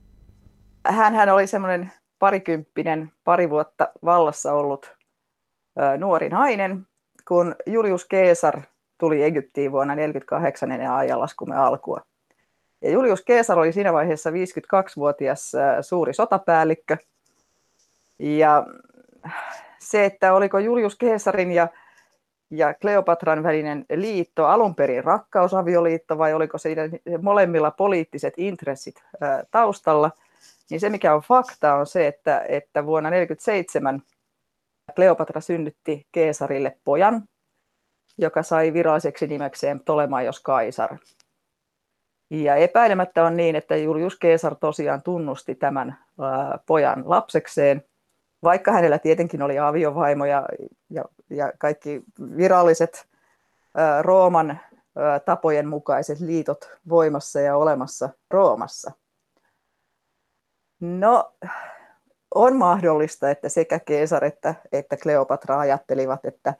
Hän 0.87 1.29
oli 1.29 1.47
semmoinen 1.47 1.91
parikymppinen, 2.19 3.11
pari 3.23 3.49
vuotta 3.49 3.89
vallassa 4.05 4.53
ollut 4.53 4.95
nuori 5.97 6.29
nainen, 6.29 6.87
kun 7.27 7.55
Julius 7.65 8.07
Caesar 8.07 8.61
tuli 8.97 9.23
Egyptiin 9.23 9.71
vuonna 9.71 9.93
1948 9.93 10.71
ennen 10.71 10.91
ajanlaskumme 10.91 11.55
alkua. 11.55 12.01
Ja 12.81 12.91
Julius 12.91 13.23
Caesar 13.25 13.59
oli 13.59 13.73
siinä 13.73 13.93
vaiheessa 13.93 14.29
52-vuotias 14.29 15.51
suuri 15.81 16.13
sotapäällikkö. 16.13 16.97
Ja 18.19 18.65
se, 19.89 20.05
että 20.05 20.33
oliko 20.33 20.59
Julius 20.59 20.97
Caesarin 20.97 21.51
ja, 21.51 21.67
ja 22.49 22.73
Kleopatran 22.73 23.43
välinen 23.43 23.85
liitto 23.95 24.45
alun 24.45 24.75
perin 24.75 25.03
rakkausavioliitto 25.03 26.17
vai 26.17 26.33
oliko 26.33 26.57
siinä 26.57 26.81
molemmilla 27.21 27.71
poliittiset 27.71 28.33
intressit 28.37 28.95
taustalla, 29.51 30.11
niin 30.69 30.79
se 30.79 30.89
mikä 30.89 31.15
on 31.15 31.21
fakta 31.21 31.75
on 31.75 31.87
se, 31.87 32.07
että, 32.07 32.45
että 32.49 32.85
vuonna 32.85 33.09
1947 33.09 34.01
Kleopatra 34.95 35.41
synnytti 35.41 36.07
Keesarille 36.11 36.77
pojan, 36.83 37.23
joka 38.17 38.43
sai 38.43 38.73
viralliseksi 38.73 39.27
nimekseen 39.27 39.79
Ptolemaios 39.79 40.39
Kaisar. 40.39 40.97
Ja 42.29 42.55
epäilemättä 42.55 43.25
on 43.25 43.37
niin, 43.37 43.55
että 43.55 43.75
Julius 43.75 44.19
Caesar 44.19 44.55
tosiaan 44.55 45.01
tunnusti 45.03 45.55
tämän 45.55 45.97
pojan 46.65 47.03
lapsekseen, 47.05 47.83
vaikka 48.43 48.71
hänellä 48.71 48.99
tietenkin 48.99 49.41
oli 49.41 49.59
aviovaimo 49.59 50.25
ja, 50.25 50.45
ja, 50.89 51.05
ja 51.29 51.53
kaikki 51.57 52.03
viralliset 52.37 53.07
Rooman 54.01 54.59
tapojen 55.25 55.67
mukaiset 55.67 56.19
liitot 56.19 56.71
voimassa 56.89 57.39
ja 57.39 57.57
olemassa 57.57 58.09
Roomassa. 58.31 58.91
No, 60.79 61.33
on 62.35 62.55
mahdollista, 62.55 63.29
että 63.29 63.49
sekä 63.49 63.79
Keesar 63.79 64.25
että, 64.25 64.55
että 64.71 64.97
Kleopatra 64.97 65.59
ajattelivat, 65.59 66.25
että 66.25 66.53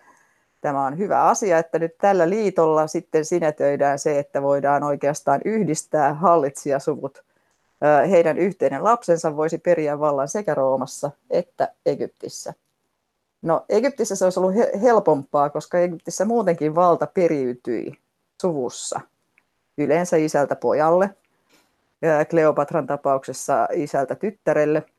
tämä 0.61 0.85
on 0.85 0.97
hyvä 0.97 1.23
asia, 1.23 1.57
että 1.57 1.79
nyt 1.79 1.97
tällä 1.97 2.29
liitolla 2.29 2.87
sitten 2.87 3.25
sinetöidään 3.25 3.99
se, 3.99 4.19
että 4.19 4.41
voidaan 4.41 4.83
oikeastaan 4.83 5.41
yhdistää 5.45 6.13
hallitsijasuvut. 6.13 7.23
Heidän 8.09 8.37
yhteinen 8.37 8.83
lapsensa 8.83 9.37
voisi 9.37 9.57
periä 9.57 9.99
vallan 9.99 10.27
sekä 10.27 10.55
Roomassa 10.55 11.11
että 11.29 11.73
Egyptissä. 11.85 12.53
No 13.41 13.65
Egyptissä 13.69 14.15
se 14.15 14.23
olisi 14.23 14.39
ollut 14.39 14.55
helpompaa, 14.81 15.49
koska 15.49 15.79
Egyptissä 15.79 16.25
muutenkin 16.25 16.75
valta 16.75 17.07
periytyi 17.07 17.93
suvussa. 18.41 19.01
Yleensä 19.77 20.17
isältä 20.17 20.55
pojalle, 20.55 21.15
Kleopatran 22.29 22.87
tapauksessa 22.87 23.67
isältä 23.73 24.15
tyttärelle– 24.15 24.83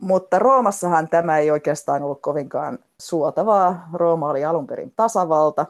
mutta 0.00 0.38
Roomassahan 0.38 1.08
tämä 1.08 1.38
ei 1.38 1.50
oikeastaan 1.50 2.02
ollut 2.02 2.22
kovinkaan 2.22 2.78
suotavaa. 3.00 3.88
Rooma 3.92 4.30
oli 4.30 4.44
alun 4.44 4.66
perin 4.66 4.92
tasavalta. 4.96 5.66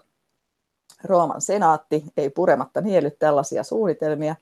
Rooman 1.05 1.41
senaatti 1.41 2.05
ei 2.17 2.31
purematta 2.31 2.81
niellyt 2.81 3.19
tällaisia 3.19 3.65
suunnitelmia. 3.65 4.37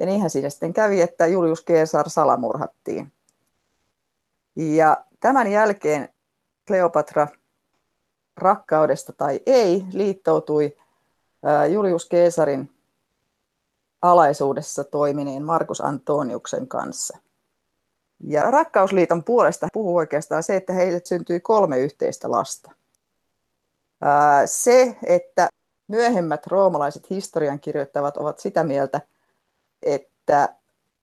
Ja 0.00 0.06
niinhän 0.06 0.30
siinä 0.30 0.50
sitten 0.50 0.72
kävi, 0.72 1.00
että 1.00 1.26
Julius 1.26 1.64
Caesar 1.64 2.10
salamurhattiin. 2.10 3.12
Ja 4.56 5.04
tämän 5.20 5.52
jälkeen 5.52 6.08
Kleopatra 6.66 7.28
rakkaudesta 8.36 9.12
tai 9.12 9.40
ei 9.46 9.84
liittoutui 9.92 10.76
Julius 11.72 12.08
Caesarin 12.08 12.70
alaisuudessa 14.02 14.84
toimineen 14.84 15.42
Markus 15.42 15.80
Antoniuksen 15.80 16.68
kanssa. 16.68 17.18
Ja 18.20 18.50
rakkausliiton 18.50 19.24
puolesta 19.24 19.68
puhuu 19.72 19.96
oikeastaan 19.96 20.42
se, 20.42 20.56
että 20.56 20.72
heille 20.72 21.00
syntyi 21.04 21.40
kolme 21.40 21.78
yhteistä 21.78 22.30
lasta. 22.30 22.70
Se, 24.46 24.96
että 25.06 25.48
myöhemmät 25.88 26.46
roomalaiset 26.46 27.10
historiankirjoittavat 27.10 28.16
ovat 28.16 28.38
sitä 28.38 28.64
mieltä, 28.64 29.00
että 29.84 30.54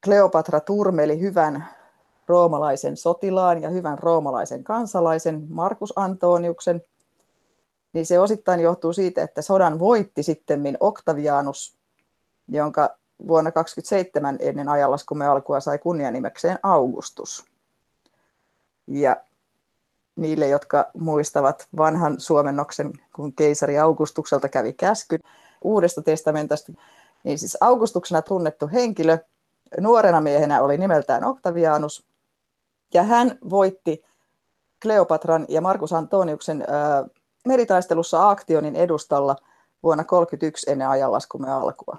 Kleopatra 0.04 0.60
turmeli 0.60 1.20
hyvän 1.20 1.68
roomalaisen 2.28 2.98
sotilaan 2.98 3.62
ja 3.62 3.70
hyvän 3.70 4.00
roomalaisen 4.00 4.64
kansalaisen 4.64 5.46
Markus 5.50 5.94
Antoniuksen, 5.96 6.82
niin 7.94 8.06
se 8.06 8.20
osittain 8.20 8.60
johtuu 8.60 8.94
siitä, 8.94 9.24
että 9.24 9.42
sodan 9.42 9.80
voitti 9.80 10.24
sitten 10.24 10.78
Octavianus, 10.80 11.78
jonka 12.48 12.98
vuonna 13.28 13.52
27 13.52 14.38
ennen 14.40 14.70
ajanlaskumme 14.70 15.28
alkua 15.28 15.60
sai 15.60 15.78
kunnianimekseen 15.80 16.60
Augustus. 16.64 17.46
Ja 18.88 19.18
niille, 20.16 20.48
jotka 20.48 20.92
muistavat 20.98 21.68
vanhan 21.78 22.20
suomennoksen, 22.20 22.94
kun 23.16 23.34
keisari 23.34 23.80
Augustukselta 23.80 24.50
kävi 24.50 24.74
käsky 24.74 25.20
Uudesta 25.64 26.02
testamentasta, 26.02 26.74
niin 27.24 27.40
siis 27.40 27.58
Augustuksena 27.62 28.22
tunnettu 28.22 28.70
henkilö 28.74 29.18
nuorena 29.80 30.22
miehenä 30.22 30.62
oli 30.62 30.78
nimeltään 30.78 31.24
Octavianus, 31.24 32.06
ja 32.94 33.04
hän 33.04 33.38
voitti 33.50 34.06
Kleopatran 34.82 35.46
ja 35.50 35.62
Markus 35.62 35.94
Antoniuksen 35.94 36.66
meritaistelussa 37.48 38.30
Aktionin 38.30 38.76
edustalla 38.76 39.36
vuonna 39.84 40.04
1931 40.04 40.72
ennen 40.72 40.88
ajanlaskumme 40.88 41.52
alkua. 41.52 41.98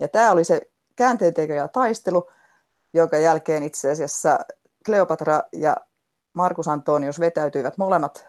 Ja 0.00 0.08
tämä 0.08 0.32
oli 0.32 0.44
se 0.44 0.60
käänteentekijä 0.96 1.68
taistelu, 1.68 2.30
jonka 2.94 3.16
jälkeen 3.16 3.62
itse 3.62 3.90
asiassa 3.90 4.38
Kleopatra 4.86 5.42
ja 5.52 5.76
Markus 6.32 6.68
Antonius 6.68 7.20
vetäytyivät 7.20 7.78
molemmat 7.78 8.26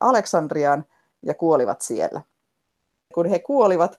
Aleksandriaan 0.00 0.84
ja 1.22 1.34
kuolivat 1.34 1.80
siellä. 1.80 2.22
Kun 3.14 3.26
he 3.26 3.38
kuolivat 3.38 3.98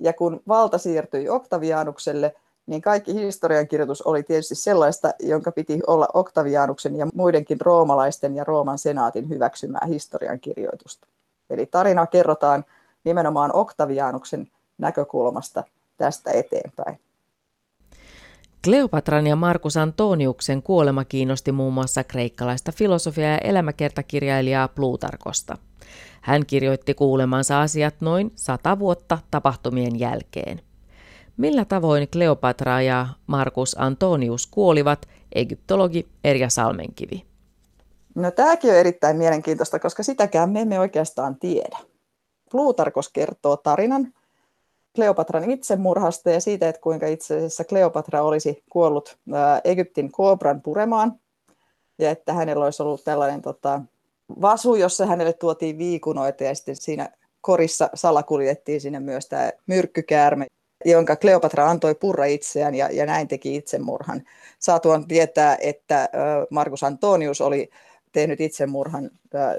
ja 0.00 0.12
kun 0.12 0.42
valta 0.48 0.78
siirtyi 0.78 1.28
Octavianukselle, 1.28 2.34
niin 2.66 2.82
kaikki 2.82 3.14
historiankirjoitus 3.14 4.02
oli 4.02 4.22
tietysti 4.22 4.54
sellaista, 4.54 5.12
jonka 5.20 5.52
piti 5.52 5.80
olla 5.86 6.08
Octavianuksen 6.14 6.96
ja 6.96 7.06
muidenkin 7.14 7.60
roomalaisten 7.60 8.36
ja 8.36 8.44
Rooman 8.44 8.78
senaatin 8.78 9.28
hyväksymää 9.28 9.86
historiankirjoitusta. 9.88 11.06
Eli 11.50 11.66
tarina 11.66 12.06
kerrotaan 12.06 12.64
nimenomaan 13.04 13.50
Octavianuksen 13.54 14.50
näkökulmasta 14.78 15.64
tästä 15.96 16.30
eteenpäin. 16.30 17.00
Kleopatran 18.64 19.26
ja 19.26 19.36
Markus 19.36 19.76
Antoniuksen 19.76 20.62
kuolema 20.62 21.04
kiinnosti 21.04 21.52
muun 21.52 21.72
muassa 21.72 22.04
kreikkalaista 22.04 22.72
filosofia- 22.72 23.32
ja 23.32 23.38
elämäkertakirjailijaa 23.38 24.68
Plutarkosta. 24.68 25.58
Hän 26.20 26.46
kirjoitti 26.46 26.94
kuulemansa 26.94 27.60
asiat 27.60 27.94
noin 28.00 28.32
sata 28.34 28.78
vuotta 28.78 29.18
tapahtumien 29.30 30.00
jälkeen. 30.00 30.60
Millä 31.36 31.64
tavoin 31.64 32.08
Kleopatra 32.08 32.82
ja 32.82 33.06
Markus 33.26 33.76
Antonius 33.78 34.46
kuolivat, 34.46 35.08
egyptologi 35.34 36.08
Erja 36.24 36.50
Salmenkivi. 36.50 37.24
No 38.14 38.30
tämäkin 38.30 38.70
on 38.70 38.76
erittäin 38.76 39.16
mielenkiintoista, 39.16 39.78
koska 39.78 40.02
sitäkään 40.02 40.50
me 40.50 40.60
emme 40.60 40.80
oikeastaan 40.80 41.36
tiedä. 41.36 41.78
Plutarkos 42.50 43.08
kertoo 43.08 43.56
tarinan 43.56 44.12
Kleopatran 44.94 45.50
itsemurhasta 45.50 46.30
ja 46.30 46.40
siitä, 46.40 46.68
että 46.68 46.80
kuinka 46.80 47.06
itse 47.06 47.36
asiassa 47.36 47.64
Kleopatra 47.64 48.22
olisi 48.22 48.62
kuollut 48.70 49.18
Egyptin 49.64 50.12
koobran 50.12 50.62
puremaan 50.62 51.20
ja 51.98 52.10
että 52.10 52.32
hänellä 52.32 52.64
olisi 52.64 52.82
ollut 52.82 53.04
tällainen 53.04 53.42
tota, 53.42 53.80
vasu, 54.40 54.74
jossa 54.74 55.06
hänelle 55.06 55.32
tuotiin 55.32 55.78
viikunoita 55.78 56.44
ja 56.44 56.54
sitten 56.54 56.76
siinä 56.76 57.08
korissa 57.40 57.90
salakuljettiin 57.94 58.80
sinne 58.80 59.00
myös 59.00 59.26
tämä 59.28 59.50
myrkkykäärme, 59.66 60.46
jonka 60.84 61.16
Kleopatra 61.16 61.70
antoi 61.70 61.94
purra 61.94 62.24
itseään 62.24 62.74
ja, 62.74 62.88
ja 62.92 63.06
näin 63.06 63.28
teki 63.28 63.56
itsemurhan. 63.56 64.22
Saatuan 64.58 65.08
tietää, 65.08 65.56
että 65.60 66.08
Markus 66.50 66.82
Antonius 66.82 67.40
oli 67.40 67.70
tehnyt 68.12 68.40
itsemurhan, 68.40 69.10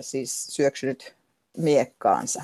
siis 0.01 0.45
syöksynyt 0.45 1.15
miekkaansa. 1.57 2.43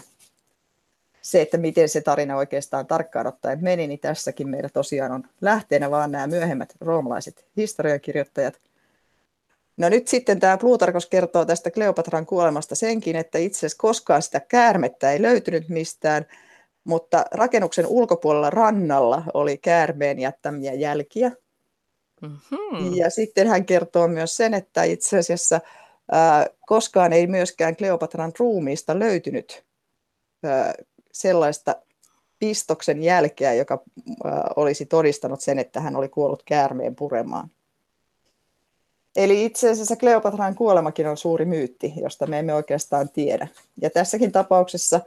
Se, 1.29 1.41
että 1.41 1.57
miten 1.57 1.89
se 1.89 2.01
tarina 2.01 2.37
oikeastaan 2.37 2.87
tarkkaan 2.87 3.27
ottaen 3.27 3.59
meni, 3.61 3.87
niin 3.87 3.99
tässäkin 3.99 4.49
meillä 4.49 4.69
tosiaan 4.69 5.11
on 5.11 5.23
lähteenä 5.41 5.91
vaan 5.91 6.11
nämä 6.11 6.27
myöhemmät 6.27 6.73
roomalaiset 6.81 7.45
historiakirjoittajat. 7.57 8.59
No 9.77 9.89
nyt 9.89 10.07
sitten 10.07 10.39
tämä 10.39 10.57
Plutarkos 10.57 11.05
kertoo 11.05 11.45
tästä 11.45 11.71
Kleopatran 11.71 12.25
kuolemasta 12.25 12.75
senkin, 12.75 13.15
että 13.15 13.37
itse 13.37 13.57
asiassa 13.57 13.77
koskaan 13.77 14.21
sitä 14.21 14.39
käärmettä 14.39 15.11
ei 15.11 15.21
löytynyt 15.21 15.69
mistään, 15.69 16.25
mutta 16.83 17.25
rakennuksen 17.31 17.87
ulkopuolella 17.87 18.49
rannalla 18.49 19.23
oli 19.33 19.57
käärmeen 19.57 20.19
jättämiä 20.19 20.73
jälkiä. 20.73 21.31
Mm-hmm. 22.21 22.93
Ja 22.95 23.09
sitten 23.09 23.47
hän 23.47 23.65
kertoo 23.65 24.07
myös 24.07 24.37
sen, 24.37 24.53
että 24.53 24.83
itse 24.83 25.17
asiassa 25.17 25.61
koskaan 26.65 27.13
ei 27.13 27.27
myöskään 27.27 27.75
Kleopatran 27.75 28.31
ruumiista 28.39 28.99
löytynyt 28.99 29.63
sellaista 31.12 31.76
pistoksen 32.39 33.04
jälkeä, 33.04 33.54
joka 33.54 33.84
olisi 34.56 34.86
todistanut 34.86 35.41
sen, 35.41 35.60
että 35.60 35.80
hän 35.80 35.95
oli 35.95 36.10
kuollut 36.10 36.43
käärmeen 36.43 36.95
puremaan. 36.95 37.52
Eli 39.15 39.45
itse 39.45 39.69
asiassa 39.69 39.95
Kleopatran 39.95 40.56
kuolemakin 40.56 41.08
on 41.08 41.17
suuri 41.17 41.45
myytti, 41.45 41.93
josta 42.02 42.28
me 42.28 42.39
emme 42.39 42.54
oikeastaan 42.54 43.10
tiedä. 43.10 43.48
Ja 43.82 43.89
tässäkin 43.89 44.32
tapauksessa 44.32 45.00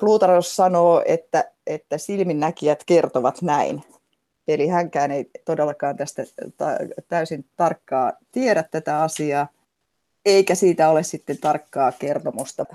Plutarkos 0.00 0.56
sanoo, 0.56 1.02
että, 1.06 1.50
että 1.66 1.98
silminnäkijät 1.98 2.84
kertovat 2.84 3.42
näin. 3.42 3.84
Eli 4.48 4.68
hänkään 4.68 5.10
ei 5.10 5.30
todellakaan 5.44 5.96
tästä 5.96 6.24
täysin 7.08 7.44
tarkkaa 7.56 8.12
tiedä 8.32 8.62
tätä 8.62 9.02
asiaa, 9.02 9.48
eikä 10.24 10.54
siitä 10.54 10.90
ole 10.90 11.02
sitten 11.02 11.38
tarkkaa 11.38 11.92
kertomusta. 11.92 12.66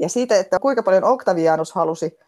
Ja 0.00 0.08
siitä, 0.08 0.36
että 0.36 0.58
kuinka 0.58 0.82
paljon 0.82 1.04
Octavianus 1.04 1.72
halusi, 1.72 2.18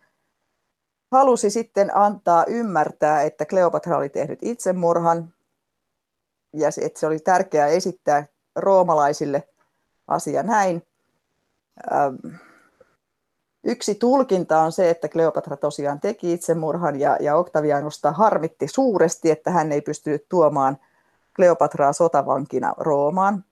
halusi 1.13 1.51
sitten 1.51 1.97
antaa 1.97 2.45
ymmärtää, 2.47 3.23
että 3.23 3.47
Kleopatra 3.47 3.97
oli 3.97 4.09
tehnyt 4.09 4.39
itsemurhan, 4.43 5.35
ja 6.53 6.69
että 6.83 7.01
se 7.01 7.07
oli 7.07 7.19
tärkeää 7.19 7.67
esittää 7.67 8.27
roomalaisille 8.57 9.49
asia 10.09 10.43
näin. 10.43 10.87
Yksi 13.65 13.95
tulkinta 13.95 14.61
on 14.61 14.73
se, 14.73 14.91
että 14.91 15.09
Kleopatra 15.09 15.57
tosiaan 15.57 16.01
teki 16.01 16.33
itsemurhan 16.33 17.01
ja, 17.01 17.17
ja 17.21 17.37
Octavianusta 17.37 18.13
harmitti 18.13 18.69
suuresti, 18.69 19.31
että 19.31 19.51
hän 19.51 19.73
ei 19.73 19.81
pystynyt 19.81 20.27
tuomaan 20.29 20.79
Kleopatraa 21.37 21.93
sotavankina 21.93 22.75
Roomaan. 22.79 23.45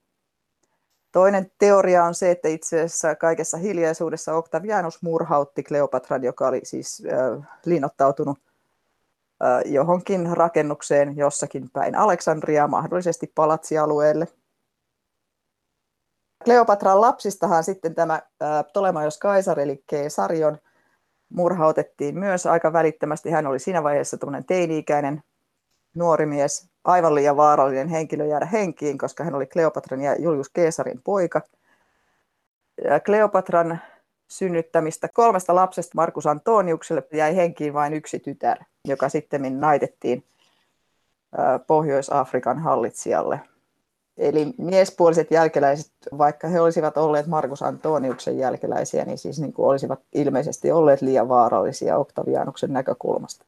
Toinen 1.13 1.51
teoria 1.59 2.05
on 2.05 2.15
se, 2.15 2.31
että 2.31 2.49
itse 2.49 2.77
asiassa 2.77 3.15
kaikessa 3.15 3.57
hiljaisuudessa 3.57 4.35
Octavianus 4.35 5.03
murhautti 5.03 5.63
Kleopatran, 5.63 6.25
joka 6.25 6.49
oli 6.49 6.61
siis 6.65 7.03
äh, 7.13 7.49
linnoittautunut 7.65 8.39
äh, 9.45 9.73
johonkin 9.73 10.37
rakennukseen 10.37 11.17
jossakin 11.17 11.71
päin 11.71 11.95
Aleksandriaa, 11.95 12.69
mahdollisesti 12.69 13.33
palatsialueelle. 13.35 14.29
Kleopatran 16.45 17.01
lapsistahan 17.01 17.65
sitten 17.65 17.95
tämä 17.95 18.15
äh, 18.15 18.65
Ptolemaios 18.69 19.19
Kaisar, 19.19 19.61
eli 19.61 19.85
Keesarion, 19.87 20.59
murhautettiin 21.29 22.19
myös 22.19 22.47
aika 22.47 22.73
välittömästi. 22.73 23.31
Hän 23.31 23.47
oli 23.47 23.59
siinä 23.59 23.83
vaiheessa 23.83 24.17
teini-ikäinen 24.47 25.23
nuori 25.95 26.27
mies, 26.27 26.69
aivan 26.89 27.15
liian 27.15 27.37
vaarallinen 27.37 27.89
henkilö 27.89 28.27
jäädä 28.27 28.47
henkiin, 28.47 28.99
koska 28.99 29.25
hän 29.25 29.35
oli 29.35 29.47
Kleopatran 29.47 30.01
ja 30.01 30.17
Julius 30.21 30.51
Caesarin 30.53 31.01
poika. 31.05 31.41
Kleopatran 33.05 33.81
synnyttämistä 34.29 35.09
kolmesta 35.09 35.55
lapsesta 35.55 35.93
Markus 35.95 36.27
Antoniukselle 36.27 37.03
jäi 37.13 37.37
henkiin 37.37 37.75
vain 37.75 37.95
yksi 37.95 38.19
tytär, 38.19 38.59
joka 38.85 39.09
sitten 39.09 39.61
naitettiin 39.61 40.25
Pohjois-Afrikan 41.67 42.59
hallitsijalle. 42.59 43.41
Eli 44.17 44.55
miespuoliset 44.59 45.31
jälkeläiset, 45.31 45.93
vaikka 46.19 46.49
he 46.49 46.61
olisivat 46.61 46.97
olleet 46.97 47.27
Markus 47.27 47.63
Antoniuksen 47.63 48.39
jälkeläisiä, 48.39 49.05
niin 49.05 49.19
siis 49.19 49.41
niin 49.41 49.53
kuin 49.53 49.67
olisivat 49.67 50.01
ilmeisesti 50.13 50.73
olleet 50.73 51.03
liian 51.03 51.29
vaarallisia 51.29 51.99
Octavianuksen 51.99 52.73
näkökulmasta. 52.73 53.45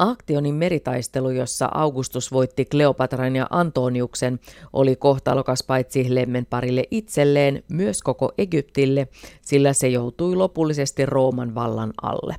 Aktionin 0.00 0.54
meritaistelu, 0.54 1.30
jossa 1.30 1.68
Augustus 1.74 2.32
voitti 2.32 2.64
Kleopatran 2.64 3.36
ja 3.36 3.46
Antoniuksen, 3.50 4.40
oli 4.72 4.96
kohtalokas 4.96 5.62
paitsi 5.62 6.14
lemmenparille 6.14 6.84
itselleen, 6.90 7.62
myös 7.68 8.02
koko 8.02 8.32
Egyptille, 8.38 9.08
sillä 9.42 9.72
se 9.72 9.88
joutui 9.88 10.36
lopullisesti 10.36 11.06
Rooman 11.06 11.54
vallan 11.54 11.92
alle. 12.02 12.36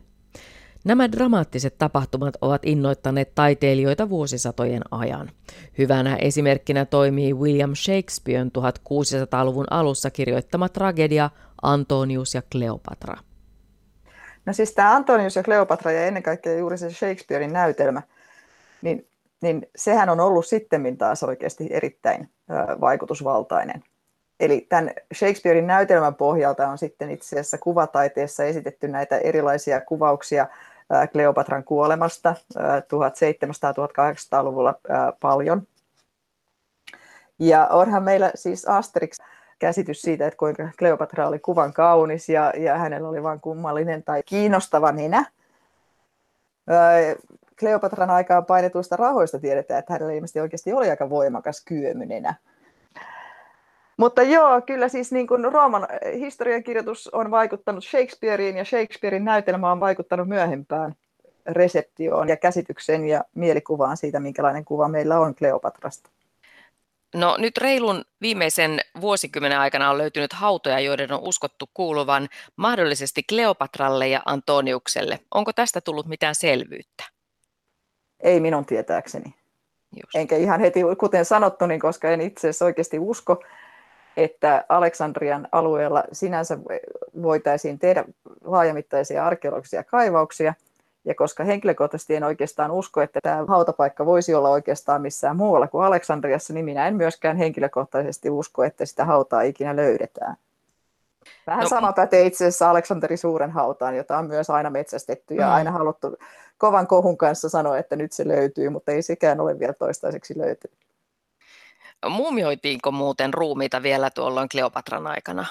Nämä 0.85 1.11
dramaattiset 1.11 1.77
tapahtumat 1.77 2.33
ovat 2.41 2.61
innoittaneet 2.65 3.35
taiteilijoita 3.35 4.09
vuosisatojen 4.09 4.81
ajan. 4.91 5.29
Hyvänä 5.77 6.15
esimerkkinä 6.15 6.85
toimii 6.85 7.33
William 7.33 7.75
Shakespearen 7.75 8.51
1600-luvun 8.57 9.65
alussa 9.69 10.09
kirjoittama 10.09 10.69
tragedia 10.69 11.29
Antonius 11.61 12.35
ja 12.35 12.41
Kleopatra. 12.51 13.30
No 14.45 14.53
siis 14.53 14.73
tämä 14.73 14.95
Antonius 14.95 15.35
ja 15.35 15.43
Kleopatra 15.43 15.91
ja 15.91 16.05
ennen 16.05 16.23
kaikkea 16.23 16.57
juuri 16.57 16.77
se 16.77 16.89
Shakespearein 16.89 17.53
näytelmä, 17.53 18.01
niin, 18.81 19.07
niin 19.41 19.69
sehän 19.75 20.09
on 20.09 20.19
ollut 20.19 20.45
sitten 20.45 20.97
taas 20.97 21.23
oikeasti 21.23 21.67
erittäin 21.71 22.21
ö, 22.21 22.53
vaikutusvaltainen. 22.81 23.83
Eli 24.39 24.65
tämän 24.69 24.91
Shakespearein 25.15 25.67
näytelmän 25.67 26.15
pohjalta 26.15 26.67
on 26.67 26.77
sitten 26.77 27.11
itse 27.11 27.35
asiassa 27.35 27.57
kuvataiteessa 27.57 28.43
esitetty 28.43 28.87
näitä 28.87 29.17
erilaisia 29.17 29.81
kuvauksia 29.81 30.47
Kleopatran 31.11 31.63
kuolemasta 31.63 32.35
1700-1800-luvulla 32.57 34.75
paljon. 35.19 35.67
Ja 37.39 37.67
onhan 37.67 38.03
meillä 38.03 38.31
siis 38.35 38.65
Asterix 38.65 39.17
käsitys 39.61 40.01
siitä, 40.01 40.27
että 40.27 40.37
kuinka 40.37 40.69
Kleopatra 40.79 41.27
oli 41.27 41.39
kuvan 41.39 41.73
kaunis 41.73 42.29
ja, 42.29 42.53
ja 42.57 42.77
hänellä 42.77 43.09
oli 43.09 43.23
vain 43.23 43.39
kummallinen 43.39 44.03
tai 44.03 44.23
kiinnostava 44.23 44.91
nenä. 44.91 45.25
Kleopatran 47.59 48.09
aikaan 48.09 48.45
painetuista 48.45 48.95
rahoista 48.95 49.39
tiedetään, 49.39 49.79
että 49.79 49.93
hänellä 49.93 50.13
ilmeisesti 50.13 50.39
oikeasti 50.39 50.73
oli 50.73 50.89
aika 50.89 51.09
voimakas 51.09 51.65
kyömynenä. 51.65 52.35
Mutta 53.97 54.21
joo, 54.21 54.61
kyllä 54.61 54.87
siis 54.87 55.11
niin 55.11 55.27
kuin 55.27 55.53
Rooman 55.53 55.87
historiankirjoitus 56.13 57.07
on 57.07 57.31
vaikuttanut 57.31 57.83
Shakespeareen 57.83 58.57
ja 58.57 58.65
Shakespearein 58.65 59.25
näytelmä 59.25 59.71
on 59.71 59.79
vaikuttanut 59.79 60.27
myöhempään 60.27 60.95
reseptioon 61.45 62.29
ja 62.29 62.37
käsitykseen 62.37 63.07
ja 63.07 63.23
mielikuvaan 63.35 63.97
siitä, 63.97 64.19
minkälainen 64.19 64.65
kuva 64.65 64.87
meillä 64.87 65.19
on 65.19 65.35
Kleopatrasta. 65.35 66.09
No 67.15 67.37
nyt 67.37 67.57
reilun 67.57 68.05
viimeisen 68.21 68.79
vuosikymmenen 69.01 69.59
aikana 69.59 69.89
on 69.89 69.97
löytynyt 69.97 70.33
hautoja, 70.33 70.79
joiden 70.79 71.13
on 71.13 71.19
uskottu 71.19 71.69
kuuluvan 71.73 72.29
mahdollisesti 72.55 73.23
Kleopatralle 73.23 74.07
ja 74.07 74.21
Antoniukselle. 74.25 75.19
Onko 75.31 75.53
tästä 75.53 75.81
tullut 75.81 76.05
mitään 76.05 76.35
selvyyttä? 76.35 77.03
Ei 78.19 78.39
minun 78.39 78.65
tietääkseni. 78.65 79.35
Just. 79.95 80.15
Enkä 80.15 80.35
ihan 80.35 80.59
heti, 80.59 80.79
kuten 80.97 81.25
sanottu, 81.25 81.65
niin 81.65 81.79
koska 81.79 82.09
en 82.09 82.21
itse 82.21 82.49
asiassa 82.49 82.65
oikeasti 82.65 82.99
usko, 82.99 83.43
että 84.17 84.65
Aleksandrian 84.69 85.47
alueella 85.51 86.03
sinänsä 86.11 86.57
voitaisiin 87.21 87.79
tehdä 87.79 88.05
laajamittaisia 88.43 89.25
arkeologisia 89.25 89.83
kaivauksia– 89.83 90.53
ja 91.05 91.15
koska 91.15 91.43
henkilökohtaisesti 91.43 92.15
en 92.15 92.23
oikeastaan 92.23 92.71
usko, 92.71 93.01
että 93.01 93.19
tämä 93.23 93.45
hautapaikka 93.47 94.05
voisi 94.05 94.33
olla 94.33 94.49
oikeastaan 94.49 95.01
missään 95.01 95.37
muualla 95.37 95.67
kuin 95.67 95.85
Aleksandriassa, 95.85 96.53
niin 96.53 96.65
minä 96.65 96.87
en 96.87 96.95
myöskään 96.95 97.37
henkilökohtaisesti 97.37 98.29
usko, 98.29 98.63
että 98.63 98.85
sitä 98.85 99.05
hautaa 99.05 99.41
ikinä 99.41 99.75
löydetään. 99.75 100.35
Vähän 101.47 101.63
no, 101.63 101.69
sama 101.69 101.93
pätee 101.93 102.25
itse 102.25 102.43
asiassa 102.45 102.69
Aleksanteri 102.69 103.17
Suuren 103.17 103.51
hautaan, 103.51 103.95
jota 103.95 104.17
on 104.17 104.27
myös 104.27 104.49
aina 104.49 104.69
metsästetty 104.69 105.35
ja 105.35 105.47
mm. 105.47 105.53
aina 105.53 105.71
haluttu 105.71 106.17
kovan 106.57 106.87
kohun 106.87 107.17
kanssa 107.17 107.49
sanoa, 107.49 107.77
että 107.77 107.95
nyt 107.95 108.11
se 108.11 108.27
löytyy, 108.27 108.69
mutta 108.69 108.91
ei 108.91 109.01
sekään 109.01 109.39
ole 109.39 109.59
vielä 109.59 109.73
toistaiseksi 109.73 110.37
löytynyt. 110.37 110.77
Muumioitiinko 112.09 112.91
muuten 112.91 113.33
ruumiita 113.33 113.83
vielä 113.83 114.09
tuolloin 114.09 114.49
Kleopatran 114.49 115.07
aikana? 115.07 115.45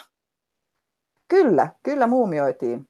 Kyllä, 1.28 1.68
kyllä 1.82 2.06
muumioitiin. 2.06 2.88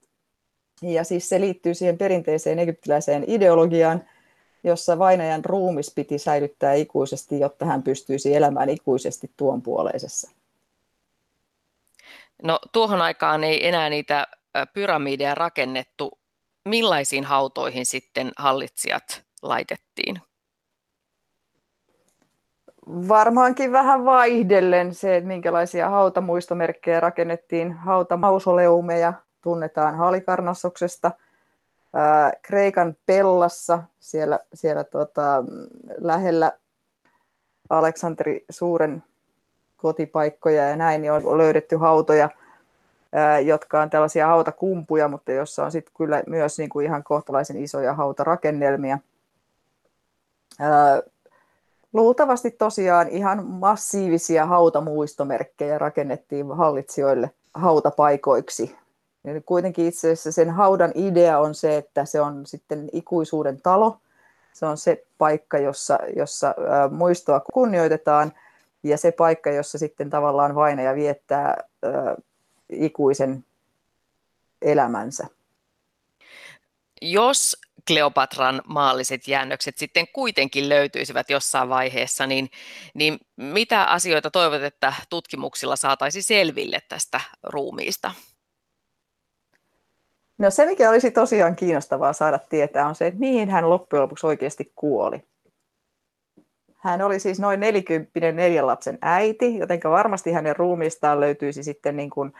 Ja 0.82 1.04
siis 1.04 1.28
se 1.28 1.40
liittyy 1.40 1.74
siihen 1.74 1.98
perinteiseen 1.98 2.58
egyptiläiseen 2.58 3.24
ideologiaan, 3.26 4.04
jossa 4.64 4.98
vainajan 4.98 5.44
ruumis 5.44 5.94
piti 5.94 6.18
säilyttää 6.18 6.74
ikuisesti, 6.74 7.40
jotta 7.40 7.64
hän 7.64 7.82
pystyisi 7.82 8.34
elämään 8.34 8.68
ikuisesti 8.68 9.30
tuon 9.36 9.62
puoleisessa. 9.62 10.30
No 12.42 12.58
tuohon 12.72 13.02
aikaan 13.02 13.44
ei 13.44 13.66
enää 13.66 13.90
niitä 13.90 14.26
pyramideja 14.72 15.34
rakennettu. 15.34 16.18
Millaisiin 16.64 17.24
hautoihin 17.24 17.86
sitten 17.86 18.32
hallitsijat 18.36 19.22
laitettiin? 19.42 20.20
Varmaankin 22.86 23.72
vähän 23.72 24.04
vaihdellen 24.04 24.94
se, 24.94 25.16
että 25.16 25.28
minkälaisia 25.28 25.90
hautamuistomerkkejä 25.90 27.00
rakennettiin, 27.00 27.72
hautamausoleumeja, 27.72 29.12
tunnetaan 29.42 29.94
Halikarnassuksesta. 29.94 31.10
Kreikan 32.42 32.96
Pellassa, 33.06 33.82
siellä, 34.00 34.38
siellä 34.54 34.84
tota, 34.84 35.44
lähellä 35.98 36.52
Aleksanteri 37.70 38.44
Suuren 38.50 39.02
kotipaikkoja 39.76 40.68
ja 40.68 40.76
näin, 40.76 41.02
niin 41.02 41.12
on 41.12 41.38
löydetty 41.38 41.76
hautoja, 41.76 42.28
jotka 43.44 43.82
on 43.82 43.90
tällaisia 43.90 44.26
hautakumpuja, 44.26 45.08
mutta 45.08 45.32
jossa 45.32 45.64
on 45.64 45.72
sitten 45.72 45.94
kyllä 45.96 46.22
myös 46.26 46.58
niin 46.58 46.70
kuin 46.70 46.86
ihan 46.86 47.04
kohtalaisen 47.04 47.62
isoja 47.62 47.94
hautarakennelmia. 47.94 48.98
Luultavasti 51.92 52.50
tosiaan 52.50 53.08
ihan 53.08 53.46
massiivisia 53.46 54.46
hautamuistomerkkejä 54.46 55.78
rakennettiin 55.78 56.56
hallitsijoille 56.56 57.30
hautapaikoiksi 57.54 58.76
Eli 59.24 59.40
kuitenkin 59.40 59.86
itse 59.86 60.06
asiassa 60.06 60.32
sen 60.32 60.50
haudan 60.50 60.92
idea 60.94 61.38
on 61.38 61.54
se, 61.54 61.76
että 61.76 62.04
se 62.04 62.20
on 62.20 62.46
sitten 62.46 62.88
ikuisuuden 62.92 63.62
talo. 63.62 63.98
Se 64.52 64.66
on 64.66 64.78
se 64.78 65.04
paikka, 65.18 65.58
jossa, 65.58 65.98
jossa 66.16 66.54
muistoa 66.90 67.40
kunnioitetaan 67.40 68.32
ja 68.82 68.98
se 68.98 69.12
paikka, 69.12 69.50
jossa 69.50 69.78
sitten 69.78 70.10
tavallaan 70.10 70.54
vainaja 70.54 70.94
viettää 70.94 71.64
ikuisen 72.68 73.44
elämänsä. 74.62 75.26
Jos 77.02 77.56
Kleopatran 77.86 78.62
maalliset 78.66 79.28
jäännökset 79.28 79.78
sitten 79.78 80.08
kuitenkin 80.08 80.68
löytyisivät 80.68 81.30
jossain 81.30 81.68
vaiheessa, 81.68 82.26
niin, 82.26 82.50
niin 82.94 83.18
mitä 83.36 83.84
asioita 83.84 84.30
toivot, 84.30 84.62
että 84.62 84.92
tutkimuksilla 85.10 85.76
saataisiin 85.76 86.22
selville 86.22 86.78
tästä 86.88 87.20
ruumiista? 87.42 88.12
No 90.40 90.50
se, 90.50 90.66
mikä 90.66 90.90
olisi 90.90 91.10
tosiaan 91.10 91.56
kiinnostavaa 91.56 92.12
saada 92.12 92.38
tietää, 92.38 92.86
on 92.86 92.94
se, 92.94 93.06
että 93.06 93.20
mihin 93.20 93.50
hän 93.50 93.70
loppujen 93.70 94.02
lopuksi 94.02 94.26
oikeasti 94.26 94.72
kuoli. 94.76 95.22
Hän 96.76 97.02
oli 97.02 97.20
siis 97.20 97.40
noin 97.40 97.60
40 97.60 98.32
neljän 98.32 98.66
lapsen 98.66 98.98
äiti, 99.02 99.58
joten 99.58 99.80
varmasti 99.84 100.32
hänen 100.32 100.56
ruumiistaan 100.56 101.20
löytyisi 101.20 101.62
sitten 101.62 101.96
niin 101.96 102.10
kuin, 102.10 102.32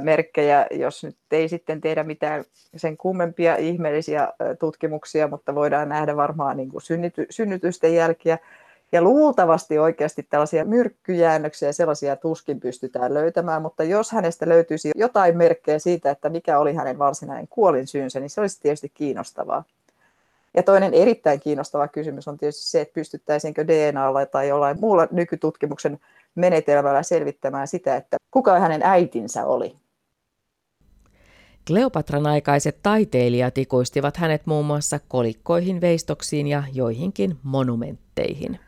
merkkejä, 0.00 0.66
jos 0.70 1.04
nyt 1.04 1.16
ei 1.30 1.48
sitten 1.48 1.80
tehdä 1.80 2.04
mitään 2.04 2.44
sen 2.76 2.96
kummempia 2.96 3.56
ihmeellisiä 3.56 4.28
tutkimuksia, 4.58 5.28
mutta 5.28 5.54
voidaan 5.54 5.88
nähdä 5.88 6.16
varmaan 6.16 6.56
niin 6.56 6.68
kuin 6.70 6.82
synnyty, 6.82 7.26
synnytysten 7.30 7.94
jälkiä. 7.94 8.38
Ja 8.92 9.02
luultavasti 9.02 9.78
oikeasti 9.78 10.22
tällaisia 10.22 10.64
myrkkyjäännöksiä 10.64 11.72
sellaisia 11.72 12.16
tuskin 12.16 12.60
pystytään 12.60 13.14
löytämään, 13.14 13.62
mutta 13.62 13.84
jos 13.84 14.12
hänestä 14.12 14.48
löytyisi 14.48 14.90
jotain 14.96 15.36
merkkejä 15.36 15.78
siitä, 15.78 16.10
että 16.10 16.28
mikä 16.28 16.58
oli 16.58 16.74
hänen 16.74 16.98
varsinainen 16.98 17.48
kuolinsyynsä, 17.48 18.20
niin 18.20 18.30
se 18.30 18.40
olisi 18.40 18.60
tietysti 18.60 18.88
kiinnostavaa. 18.88 19.64
Ja 20.54 20.62
toinen 20.62 20.94
erittäin 20.94 21.40
kiinnostava 21.40 21.88
kysymys 21.88 22.28
on 22.28 22.38
tietysti 22.38 22.66
se, 22.66 22.80
että 22.80 22.94
pystyttäisiinkö 22.94 23.66
DNAlla 23.66 24.26
tai 24.26 24.48
jollain 24.48 24.80
muulla 24.80 25.08
nykytutkimuksen 25.10 25.98
menetelmällä 26.34 27.02
selvittämään 27.02 27.68
sitä, 27.68 27.96
että 27.96 28.16
kuka 28.30 28.58
hänen 28.58 28.82
äitinsä 28.84 29.46
oli. 29.46 29.76
Kleopatran 31.66 32.26
aikaiset 32.26 32.78
taiteilijat 32.82 33.58
ikuistivat 33.58 34.16
hänet 34.16 34.46
muun 34.46 34.66
muassa 34.66 35.00
kolikkoihin, 35.08 35.80
veistoksiin 35.80 36.46
ja 36.46 36.62
joihinkin 36.72 37.36
monumentteihin. 37.42 38.58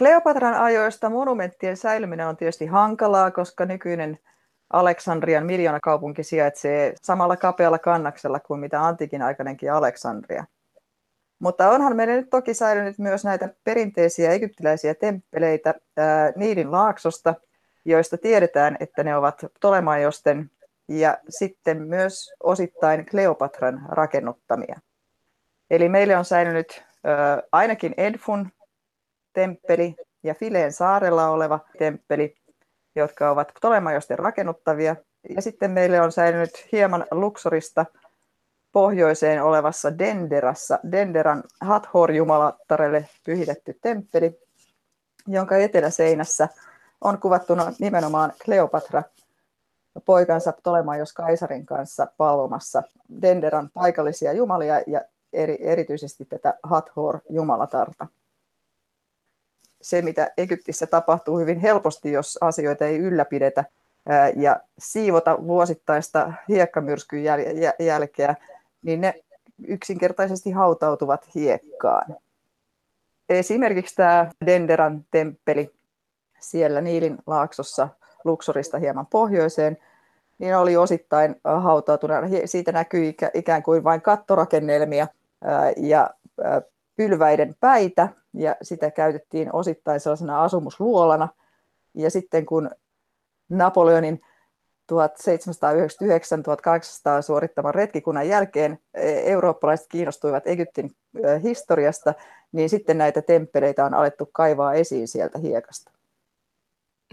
Kleopatran 0.00 0.54
ajoista 0.54 1.10
monumenttien 1.10 1.76
säilyminen 1.76 2.26
on 2.26 2.36
tietysti 2.36 2.66
hankalaa, 2.66 3.30
koska 3.30 3.66
nykyinen 3.66 4.18
Aleksandrian 4.72 5.46
miljoonakaupunki 5.46 6.22
sijaitsee 6.22 6.94
samalla 7.02 7.36
kapealla 7.36 7.78
kannaksella 7.78 8.40
kuin 8.40 8.60
mitä 8.60 8.86
antiikin 8.86 9.22
aikainenkin 9.22 9.72
Aleksandria. 9.72 10.44
Mutta 11.38 11.70
onhan 11.70 11.96
meillä 11.96 12.14
nyt 12.14 12.30
toki 12.30 12.54
säilynyt 12.54 12.98
myös 12.98 13.24
näitä 13.24 13.48
perinteisiä 13.64 14.30
egyptiläisiä 14.30 14.94
temppeleitä 14.94 15.74
ää, 15.96 16.32
Niidin 16.36 16.72
laaksosta, 16.72 17.34
joista 17.84 18.18
tiedetään, 18.18 18.76
että 18.80 19.04
ne 19.04 19.16
ovat 19.16 19.44
Ptolemaiosten 19.54 20.50
ja 20.88 21.18
sitten 21.28 21.82
myös 21.82 22.34
osittain 22.42 23.06
Kleopatran 23.06 23.86
rakennuttamia. 23.88 24.80
Eli 25.70 25.88
meille 25.88 26.16
on 26.16 26.24
säilynyt 26.24 26.84
ainakin 27.52 27.94
Edfun 27.96 28.50
temppeli 29.32 29.96
ja 30.22 30.34
Fileen 30.34 30.72
saarella 30.72 31.28
oleva 31.28 31.60
temppeli, 31.78 32.36
jotka 32.96 33.30
ovat 33.30 33.48
Ptolemajosten 33.54 34.18
rakennuttavia. 34.18 34.96
Ja 35.36 35.42
sitten 35.42 35.70
meille 35.70 36.00
on 36.00 36.12
säilynyt 36.12 36.68
hieman 36.72 37.06
Luxorista 37.10 37.86
pohjoiseen 38.72 39.42
olevassa 39.42 39.98
Denderassa, 39.98 40.78
Denderan 40.92 41.42
Hathor-jumalattarelle 41.60 43.08
pyhitetty 43.24 43.78
temppeli, 43.82 44.40
jonka 45.26 45.56
eteläseinässä 45.56 46.48
on 47.00 47.18
kuvattuna 47.18 47.72
nimenomaan 47.78 48.32
Kleopatra 48.44 49.02
poikansa 50.04 50.52
Ptolemaios 50.52 51.12
Kaisarin 51.12 51.66
kanssa 51.66 52.06
palvomassa 52.16 52.82
Denderan 53.22 53.70
paikallisia 53.74 54.32
jumalia 54.32 54.80
ja 54.86 55.00
eri, 55.32 55.58
erityisesti 55.60 56.24
tätä 56.24 56.54
Hathor-jumalatarta. 56.62 58.06
Se, 59.82 60.02
mitä 60.02 60.30
Egyptissä 60.38 60.86
tapahtuu 60.86 61.38
hyvin 61.38 61.60
helposti, 61.60 62.12
jos 62.12 62.38
asioita 62.40 62.84
ei 62.84 62.98
ylläpidetä 62.98 63.64
ja 64.36 64.60
siivota 64.78 65.38
vuosittaista 65.46 66.32
hiekkamyrskyn 66.48 67.24
jäl- 67.24 67.84
jälkeä, 67.84 68.34
niin 68.82 69.00
ne 69.00 69.14
yksinkertaisesti 69.68 70.50
hautautuvat 70.50 71.34
hiekkaan. 71.34 72.16
Esimerkiksi 73.28 73.94
tämä 73.94 74.30
Denderan 74.46 75.04
temppeli 75.10 75.70
siellä 76.40 76.80
Niilin 76.80 77.18
laaksossa 77.26 77.88
Luxorista 78.24 78.78
hieman 78.78 79.06
pohjoiseen, 79.06 79.78
niin 80.38 80.56
oli 80.56 80.76
osittain 80.76 81.36
hautautuna. 81.44 82.14
Siitä 82.44 82.72
näkyy 82.72 83.14
ikään 83.34 83.62
kuin 83.62 83.84
vain 83.84 84.02
kattorakennelmia 84.02 85.06
ja 85.76 86.10
pylväiden 86.96 87.54
päitä, 87.60 88.08
ja 88.34 88.56
sitä 88.62 88.90
käytettiin 88.90 89.52
osittain 89.52 90.00
sellaisena 90.00 90.42
asumusluolana. 90.42 91.28
Ja 91.94 92.10
sitten 92.10 92.46
kun 92.46 92.70
Napoleonin 93.48 94.20
1799-1800 94.92 94.96
suorittaman 97.22 97.74
retkikunnan 97.74 98.28
jälkeen 98.28 98.78
e, 98.94 99.12
eurooppalaiset 99.32 99.86
kiinnostuivat 99.88 100.46
Egyptin 100.46 100.90
historiasta, 101.42 102.14
niin 102.52 102.68
sitten 102.70 102.98
näitä 102.98 103.22
temppeleitä 103.22 103.84
on 103.84 103.94
alettu 103.94 104.26
kaivaa 104.32 104.74
esiin 104.74 105.08
sieltä 105.08 105.38
hiekasta. 105.38 105.90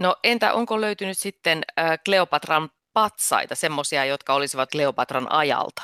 No 0.00 0.16
entä 0.24 0.52
onko 0.52 0.80
löytynyt 0.80 1.18
sitten 1.18 1.62
Kleopatran 2.04 2.68
patsaita, 2.92 3.54
semmoisia, 3.54 4.04
jotka 4.04 4.34
olisivat 4.34 4.70
Kleopatran 4.70 5.32
ajalta? 5.32 5.82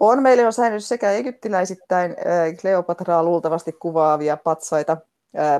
On. 0.00 0.22
Meillä 0.22 0.46
on 0.46 0.52
säilynyt 0.52 0.84
sekä 0.84 1.10
egyptiläisittäin 1.10 2.16
Kleopatraa 2.60 3.22
luultavasti 3.22 3.72
kuvaavia 3.72 4.36
patsaita 4.36 4.96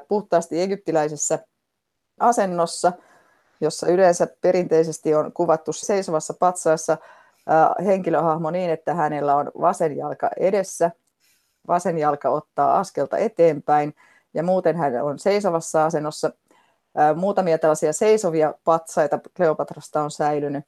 puhtaasti 0.09 0.61
egyptiläisessä 0.61 1.38
asennossa, 2.20 2.92
jossa 3.61 3.87
yleensä 3.87 4.26
perinteisesti 4.40 5.14
on 5.14 5.33
kuvattu 5.33 5.72
seisovassa 5.72 6.35
patsaassa 6.40 6.96
henkilöhahmo 7.85 8.50
niin, 8.50 8.70
että 8.70 8.94
hänellä 8.94 9.37
on 9.37 9.50
vasen 9.61 9.96
jalka 9.96 10.31
edessä, 10.37 10.90
vasen 11.68 11.98
jalka 11.98 12.31
ottaa 12.31 12.79
askelta 12.79 13.18
eteenpäin 13.18 13.94
ja 14.35 14.42
muuten 14.42 14.76
hän 14.76 15.03
on 15.03 15.18
seisovassa 15.18 15.85
asennossa 15.85 16.31
Muutamia 17.16 17.59
tällaisia 17.59 17.92
seisovia 17.92 18.55
patsaita 18.64 19.18
Kleopatrasta 19.37 20.03
on 20.03 20.11
säilynyt. 20.11 20.64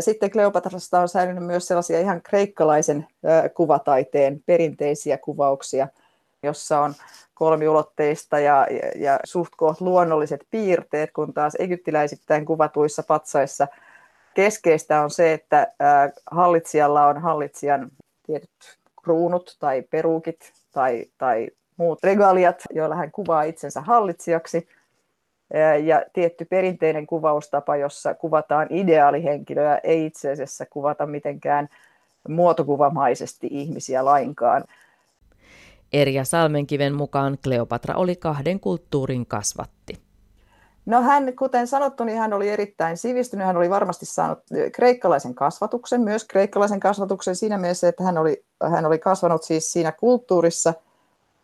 Sitten 0.00 0.30
Kleopatrasta 0.30 1.00
on 1.00 1.08
säilynyt 1.08 1.44
myös 1.44 1.66
sellaisia 1.66 2.00
ihan 2.00 2.22
kreikkalaisen 2.22 3.06
kuvataiteen 3.54 4.42
perinteisiä 4.46 5.18
kuvauksia, 5.18 5.88
jossa 6.42 6.80
on 6.80 6.94
kolmiulotteista 7.34 8.38
ja, 8.38 8.66
ja, 8.70 8.90
ja 8.96 9.20
suht 9.24 9.52
koht 9.56 9.80
luonnolliset 9.80 10.40
piirteet, 10.50 11.10
kun 11.12 11.34
taas 11.34 11.56
egyptiläisittäin 11.58 12.46
kuvatuissa 12.46 13.02
patsaissa. 13.02 13.68
Keskeistä 14.34 15.02
on 15.02 15.10
se, 15.10 15.32
että 15.32 15.72
hallitsijalla 16.30 17.06
on 17.06 17.22
hallitsijan 17.22 17.90
tietyt 18.26 18.78
kruunut 19.02 19.56
tai 19.60 19.82
perukit 19.82 20.52
tai, 20.72 21.04
tai 21.18 21.48
muut 21.76 21.98
regaliat, 22.04 22.62
joilla 22.70 22.94
hän 22.94 23.12
kuvaa 23.12 23.42
itsensä 23.42 23.80
hallitsijaksi– 23.80 24.68
ja 25.84 26.02
tietty 26.12 26.44
perinteinen 26.44 27.06
kuvaustapa, 27.06 27.76
jossa 27.76 28.14
kuvataan 28.14 28.66
ideaalihenkilöä, 28.70 29.80
ei 29.84 30.06
itse 30.06 30.30
asiassa 30.30 30.66
kuvata 30.66 31.06
mitenkään 31.06 31.68
muotokuvamaisesti 32.28 33.48
ihmisiä 33.50 34.04
lainkaan. 34.04 34.64
Erja 35.92 36.24
Salmenkiven 36.24 36.94
mukaan 36.94 37.38
Kleopatra 37.44 37.94
oli 37.94 38.16
kahden 38.16 38.60
kulttuurin 38.60 39.26
kasvatti. 39.26 39.98
No 40.86 41.02
hän, 41.02 41.32
kuten 41.38 41.66
sanottu, 41.66 42.04
niin 42.04 42.18
hän 42.18 42.32
oli 42.32 42.48
erittäin 42.48 42.96
sivistynyt. 42.96 43.46
Hän 43.46 43.56
oli 43.56 43.70
varmasti 43.70 44.06
saanut 44.06 44.38
kreikkalaisen 44.72 45.34
kasvatuksen, 45.34 46.00
myös 46.00 46.24
kreikkalaisen 46.24 46.80
kasvatuksen 46.80 47.36
siinä 47.36 47.58
mielessä, 47.58 47.88
että 47.88 48.04
hän 48.04 48.18
oli, 48.18 48.44
hän 48.70 48.86
oli 48.86 48.98
kasvanut 48.98 49.42
siis 49.42 49.72
siinä 49.72 49.92
kulttuurissa, 49.92 50.74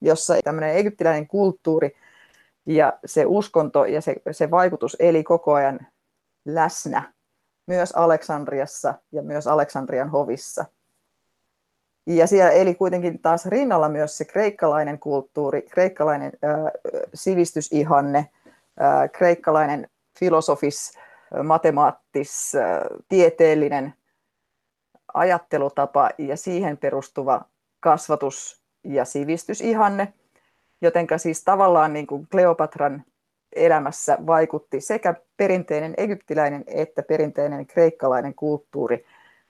jossa 0.00 0.34
tämmöinen 0.44 0.76
egyptiläinen 0.76 1.26
kulttuuri– 1.26 1.96
ja 2.66 2.98
se 3.04 3.24
uskonto 3.26 3.84
ja 3.84 4.00
se, 4.00 4.14
se 4.30 4.50
vaikutus 4.50 4.96
eli 5.00 5.24
koko 5.24 5.52
ajan 5.54 5.86
läsnä 6.44 7.12
myös 7.66 7.92
Aleksandriassa 7.92 8.94
ja 9.12 9.22
myös 9.22 9.46
Aleksandrian 9.46 10.10
hovissa. 10.10 10.64
Ja 12.06 12.26
siellä 12.26 12.50
eli 12.50 12.74
kuitenkin 12.74 13.18
taas 13.18 13.46
rinnalla 13.46 13.88
myös 13.88 14.18
se 14.18 14.24
kreikkalainen 14.24 14.98
kulttuuri, 14.98 15.62
kreikkalainen 15.62 16.32
äh, 16.44 16.72
sivistysihanne, 17.14 18.18
äh, 18.82 19.10
kreikkalainen 19.12 19.88
filosofis, 20.18 20.92
matemaattis, 21.42 22.54
äh, 22.54 22.80
tieteellinen 23.08 23.94
ajattelutapa 25.14 26.10
ja 26.18 26.36
siihen 26.36 26.78
perustuva 26.78 27.44
kasvatus 27.80 28.62
ja 28.84 29.04
sivistysihanne– 29.04 30.12
Jotenka 30.84 31.18
siis 31.18 31.44
tavallaan 31.44 31.92
niin 31.92 32.06
kuin 32.06 32.26
Kleopatran 32.30 33.04
elämässä 33.56 34.18
vaikutti 34.26 34.80
sekä 34.80 35.14
perinteinen 35.36 35.94
egyptiläinen 35.96 36.64
että 36.66 37.02
perinteinen 37.02 37.66
kreikkalainen 37.66 38.34
kulttuuri. 38.34 39.04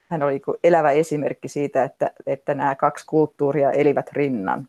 Hän 0.08 0.22
oli 0.22 0.42
elävä 0.64 0.90
esimerkki 0.90 1.48
siitä, 1.48 1.84
että, 1.84 2.10
että 2.26 2.54
nämä 2.54 2.74
kaksi 2.74 3.06
kulttuuria 3.06 3.70
elivät 3.70 4.12
rinnan. 4.12 4.68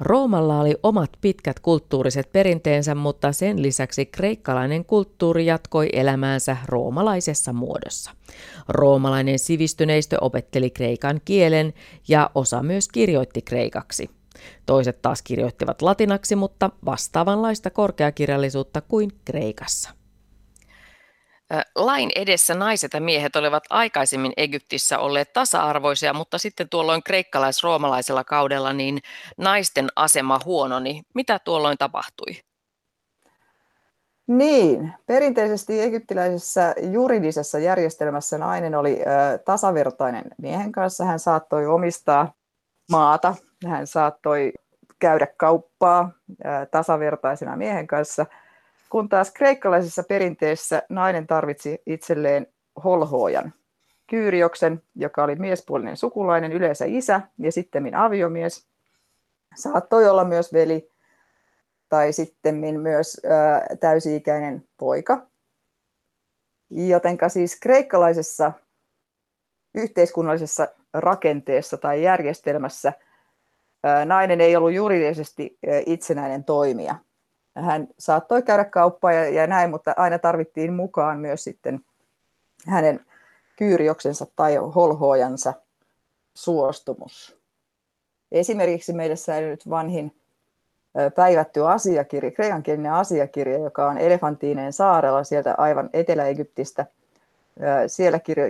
Roomalla 0.00 0.60
oli 0.60 0.76
omat 0.82 1.10
pitkät 1.20 1.60
kulttuuriset 1.60 2.32
perinteensä, 2.32 2.94
mutta 2.94 3.32
sen 3.32 3.62
lisäksi 3.62 4.06
kreikkalainen 4.06 4.84
kulttuuri 4.84 5.46
jatkoi 5.46 5.88
elämäänsä 5.92 6.56
roomalaisessa 6.66 7.52
muodossa. 7.52 8.10
Roomalainen 8.68 9.38
sivistyneistö 9.38 10.16
opetteli 10.20 10.70
kreikan 10.70 11.20
kielen 11.24 11.72
ja 12.08 12.30
osa 12.34 12.62
myös 12.62 12.88
kirjoitti 12.88 13.42
kreikaksi. 13.42 14.21
Toiset 14.66 15.02
taas 15.02 15.22
kirjoittivat 15.22 15.82
latinaksi, 15.82 16.36
mutta 16.36 16.70
vastaavanlaista 16.84 17.70
korkeakirjallisuutta 17.70 18.80
kuin 18.80 19.10
Kreikassa. 19.24 19.90
Lain 21.74 22.10
edessä 22.14 22.54
naiset 22.54 22.92
ja 22.94 23.00
miehet 23.00 23.36
olivat 23.36 23.64
aikaisemmin 23.70 24.32
Egyptissä 24.36 24.98
olleet 24.98 25.32
tasa-arvoisia, 25.32 26.14
mutta 26.14 26.38
sitten 26.38 26.68
tuolloin 26.68 27.02
kreikkalais-roomalaisella 27.02 28.24
kaudella 28.24 28.72
niin 28.72 28.98
naisten 29.36 29.88
asema 29.96 30.40
huononi. 30.44 31.02
Mitä 31.14 31.38
tuolloin 31.38 31.78
tapahtui? 31.78 32.40
Niin, 34.26 34.94
perinteisesti 35.06 35.80
egyptiläisessä 35.80 36.74
juridisessa 36.92 37.58
järjestelmässä 37.58 38.38
nainen 38.38 38.74
oli 38.74 39.00
ö, 39.00 39.38
tasavertainen 39.38 40.24
miehen 40.38 40.72
kanssa. 40.72 41.04
Hän 41.04 41.18
saattoi 41.18 41.66
omistaa 41.66 42.32
maata 42.90 43.34
hän 43.66 43.86
saattoi 43.86 44.52
käydä 44.98 45.26
kauppaa 45.36 46.12
tasavertaisena 46.70 47.56
miehen 47.56 47.86
kanssa, 47.86 48.26
kun 48.90 49.08
taas 49.08 49.30
kreikkalaisessa 49.30 50.02
perinteessä 50.02 50.82
nainen 50.88 51.26
tarvitsi 51.26 51.82
itselleen 51.86 52.46
holhoojan, 52.84 53.54
Kyyrioksen, 54.06 54.82
joka 54.94 55.24
oli 55.24 55.34
miespuolinen 55.36 55.96
sukulainen, 55.96 56.52
yleensä 56.52 56.84
isä 56.88 57.20
ja 57.38 57.52
sitten 57.52 57.94
aviomies. 57.94 58.66
Saattoi 59.54 60.08
olla 60.08 60.24
myös 60.24 60.52
veli 60.52 60.90
tai 61.88 62.12
sitten 62.12 62.54
myös 62.80 63.20
täysi-ikäinen 63.80 64.68
poika. 64.78 65.26
Jotenka 66.70 67.28
siis 67.28 67.60
kreikkalaisessa 67.60 68.52
yhteiskunnallisessa 69.74 70.68
rakenteessa 70.94 71.76
tai 71.76 72.02
järjestelmässä– 72.02 72.92
nainen 74.04 74.40
ei 74.40 74.56
ollut 74.56 74.72
juridisesti 74.72 75.58
itsenäinen 75.86 76.44
toimija. 76.44 76.94
Hän 77.56 77.88
saattoi 77.98 78.42
käydä 78.42 78.64
kauppaa 78.64 79.12
ja, 79.12 79.30
ja 79.30 79.46
näin, 79.46 79.70
mutta 79.70 79.94
aina 79.96 80.18
tarvittiin 80.18 80.72
mukaan 80.72 81.18
myös 81.18 81.44
sitten 81.44 81.80
hänen 82.66 83.00
kyyrioksensa 83.56 84.26
tai 84.36 84.56
holhoojansa. 84.56 85.54
suostumus. 86.34 87.36
Esimerkiksi 88.32 88.92
meille 88.92 89.16
säilynyt 89.16 89.70
vanhin 89.70 90.16
päivätty 91.14 91.66
asiakirja, 91.66 92.30
kreikankielinen 92.30 92.92
asiakirja, 92.92 93.58
joka 93.58 93.88
on 93.88 93.98
Elefantiineen 93.98 94.72
saarella 94.72 95.24
sieltä 95.24 95.54
aivan 95.58 95.90
Etelä-Egyptistä. 95.92 96.86
Siellä 97.86 98.18
kirjo, 98.18 98.44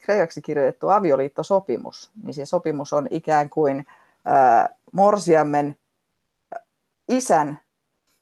kreikaksi 0.00 0.42
kirjoitettu 0.42 0.88
avioliittosopimus, 0.88 2.10
niin 2.24 2.34
se 2.34 2.46
sopimus 2.46 2.92
on 2.92 3.06
ikään 3.10 3.50
kuin 3.50 3.86
morsiammen 4.92 5.76
isän 7.08 7.60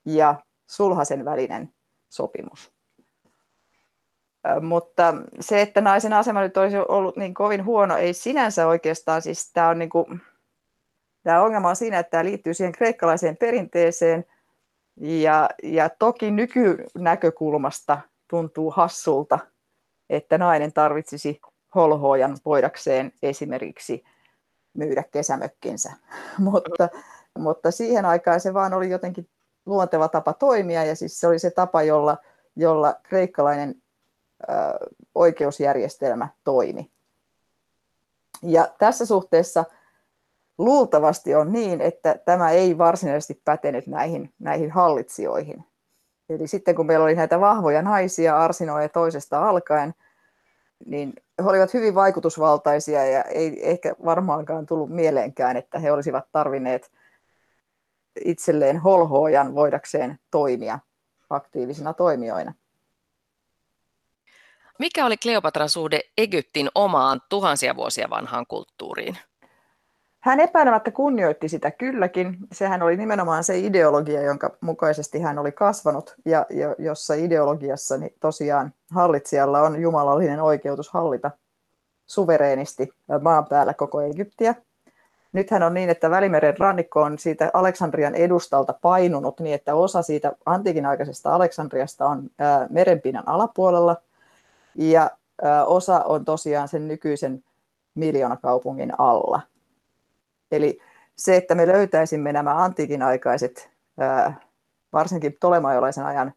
ja 0.05 0.35
sulhasen 0.67 1.25
välinen 1.25 1.75
sopimus. 2.09 2.73
Mutta 4.61 5.15
se, 5.41 5.61
että 5.63 5.81
naisen 5.81 6.13
asema 6.13 6.41
nyt 6.41 6.57
olisi 6.57 6.77
ollut 6.89 7.17
niin 7.17 7.35
kovin 7.35 7.65
huono, 7.65 7.97
ei 7.97 8.15
sinänsä 8.15 8.67
oikeastaan, 8.67 9.23
siis 9.23 9.53
tämä 9.53 9.69
on 9.69 9.79
niin 9.79 9.91
kuin, 9.91 10.21
Tämä 11.23 11.43
ongelma 11.43 11.69
on 11.69 11.77
siinä, 11.77 11.99
että 11.99 12.11
tämä 12.11 12.25
liittyy 12.25 12.55
siihen 12.55 12.73
kreikkalaiseen 12.73 13.37
perinteeseen 13.37 14.25
ja, 15.01 15.51
ja 15.63 15.91
toki 15.99 16.31
nykynäkökulmasta 16.31 18.01
tuntuu 18.31 18.71
hassulta, 18.71 19.39
että 20.11 20.39
nainen 20.39 20.73
tarvitsisi 20.73 21.41
holhojan 21.75 22.37
voidakseen 22.45 23.13
esimerkiksi 23.23 24.05
myydä 24.75 25.05
kesämökkinsä. 25.11 25.93
mutta, 26.39 26.89
mutta 27.39 27.71
siihen 27.71 28.05
aikaan 28.05 28.41
se 28.41 28.55
vaan 28.55 28.75
oli 28.75 28.91
jotenkin 28.91 29.29
luonteva 29.67 30.09
tapa 30.09 30.33
toimia 30.33 30.85
ja 30.85 30.97
siis 30.97 31.21
se 31.21 31.27
oli 31.27 31.39
se 31.39 31.51
tapa, 31.51 31.83
jolla, 31.83 32.17
jolla 32.57 32.95
kreikkalainen 33.03 33.75
ö, 34.43 34.55
oikeusjärjestelmä 35.15 36.29
toimi. 36.45 36.91
Ja 38.43 38.69
tässä 38.79 39.07
suhteessa– 39.07 39.65
luultavasti 40.61 41.35
on 41.35 41.53
niin, 41.53 41.81
että 41.81 42.19
tämä 42.25 42.51
ei 42.51 42.79
varsinaisesti 42.79 43.43
pätenyt 43.45 43.87
näihin, 43.87 44.33
näihin 44.39 44.71
hallitsijoihin. 44.71 45.65
Eli 46.29 46.47
sitten 46.47 46.75
kun 46.75 46.87
meillä 46.87 47.05
oli 47.05 47.15
näitä 47.15 47.41
vahvoja 47.41 47.83
naisia 47.83 48.39
Arsinoa 48.39 48.83
ja 48.83 48.89
toisesta 48.89 49.49
alkaen, 49.49 49.95
niin 50.87 51.13
he 51.39 51.45
olivat 51.45 51.75
hyvin 51.75 51.95
vaikutusvaltaisia 51.95 53.07
ja 53.07 53.23
ei 53.23 53.71
ehkä 53.71 53.95
varmaankaan 54.05 54.67
tullut 54.67 54.91
mieleenkään, 54.91 55.57
että 55.57 55.79
he 55.79 55.93
olisivat 55.93 56.25
tarvinneet 56.33 56.91
itselleen 58.25 58.79
holhoojan 58.79 59.55
voidakseen 59.55 60.19
toimia 60.31 60.79
aktiivisina 61.31 61.95
toimijoina. 61.95 62.55
Mikä 64.79 65.07
oli 65.07 65.17
Kleopatran 65.17 65.69
suhde 65.69 66.01
Egyptin 66.19 66.69
omaan 66.75 67.21
tuhansia 67.29 67.77
vuosia 67.77 68.11
vanhaan 68.11 68.47
kulttuuriin? 68.47 69.19
Hän 70.21 70.41
epäilemättä 70.41 70.91
kunnioitti 70.91 71.49
sitä 71.49 71.71
kylläkin. 71.71 72.37
Sehän 72.53 72.83
oli 72.83 72.97
nimenomaan 72.97 73.45
se 73.45 73.59
ideologia, 73.59 74.23
jonka 74.23 74.57
mukaisesti 74.61 75.21
hän 75.21 75.39
oli 75.39 75.53
kasvanut 75.53 76.15
ja, 76.25 76.47
jossa 76.79 77.15
ideologiassa 77.15 77.97
niin 77.97 78.15
tosiaan 78.21 78.73
hallitsijalla 78.91 79.63
on 79.63 79.81
jumalallinen 79.81 80.43
oikeutus 80.43 80.89
hallita 80.89 81.31
suvereenisti 82.07 82.89
maan 83.21 83.47
päällä 83.47 83.75
koko 83.75 84.01
Egyptiä. 84.01 84.55
Nythän 85.33 85.63
on 85.63 85.75
niin, 85.75 85.91
että 85.91 86.11
Välimeren 86.11 86.59
rannikko 86.59 87.03
on 87.03 87.19
siitä 87.19 87.51
Aleksandrian 87.53 88.15
edustalta 88.15 88.75
painunut 88.83 89.41
niin, 89.41 89.55
että 89.55 89.75
osa 89.75 90.03
siitä 90.03 90.33
antiikin 90.47 90.87
aikaisesta 90.87 91.35
Aleksandriasta 91.35 92.07
on 92.07 92.31
merenpinnan 92.71 93.29
alapuolella 93.29 93.97
ja 94.75 95.11
osa 95.67 96.05
on 96.05 96.25
tosiaan 96.25 96.69
sen 96.69 96.89
nykyisen 96.89 97.45
miljoonakaupungin 97.95 98.93
alla. 98.99 99.41
Eli 100.51 100.79
se, 101.17 101.37
että 101.37 101.55
me 101.55 101.67
löytäisimme 101.67 102.33
nämä 102.33 102.65
antiikin 102.65 103.03
aikaiset, 103.03 103.71
varsinkin 104.93 105.37
tolemajolaisen 105.41 106.05
ajan 106.05 106.33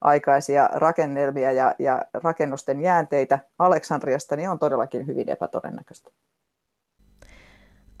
aikaisia 0.00 0.68
rakennelmia 0.72 1.52
ja, 1.52 1.74
ja 1.78 2.04
rakennusten 2.14 2.80
jäänteitä 2.80 3.38
Aleksandriasta, 3.58 4.36
niin 4.36 4.50
on 4.50 4.58
todellakin 4.58 5.06
hyvin 5.06 5.28
epätodennäköistä. 5.28 6.10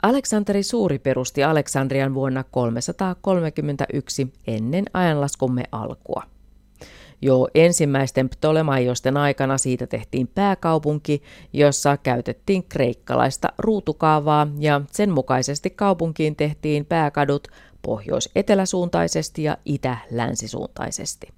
Aleksanteri 0.02 0.62
Suuri 0.62 0.98
perusti 0.98 1.44
Aleksandrian 1.44 2.14
vuonna 2.14 2.44
331 2.50 4.32
ennen 4.46 4.84
ajanlaskumme 4.92 5.62
alkua. 5.72 6.33
Jo 7.24 7.48
ensimmäisten 7.54 8.28
Ptolemaiosten 8.28 9.16
aikana 9.16 9.58
siitä 9.58 9.86
tehtiin 9.86 10.28
pääkaupunki, 10.28 11.22
jossa 11.52 11.96
käytettiin 11.96 12.64
kreikkalaista 12.64 13.48
ruutukaavaa 13.58 14.46
ja 14.58 14.80
sen 14.92 15.10
mukaisesti 15.10 15.70
kaupunkiin 15.70 16.36
tehtiin 16.36 16.86
pääkadut 16.86 17.48
pohjois-eteläsuuntaisesti 17.82 19.42
ja 19.42 19.56
itä-länsisuuntaisesti. 19.64 21.28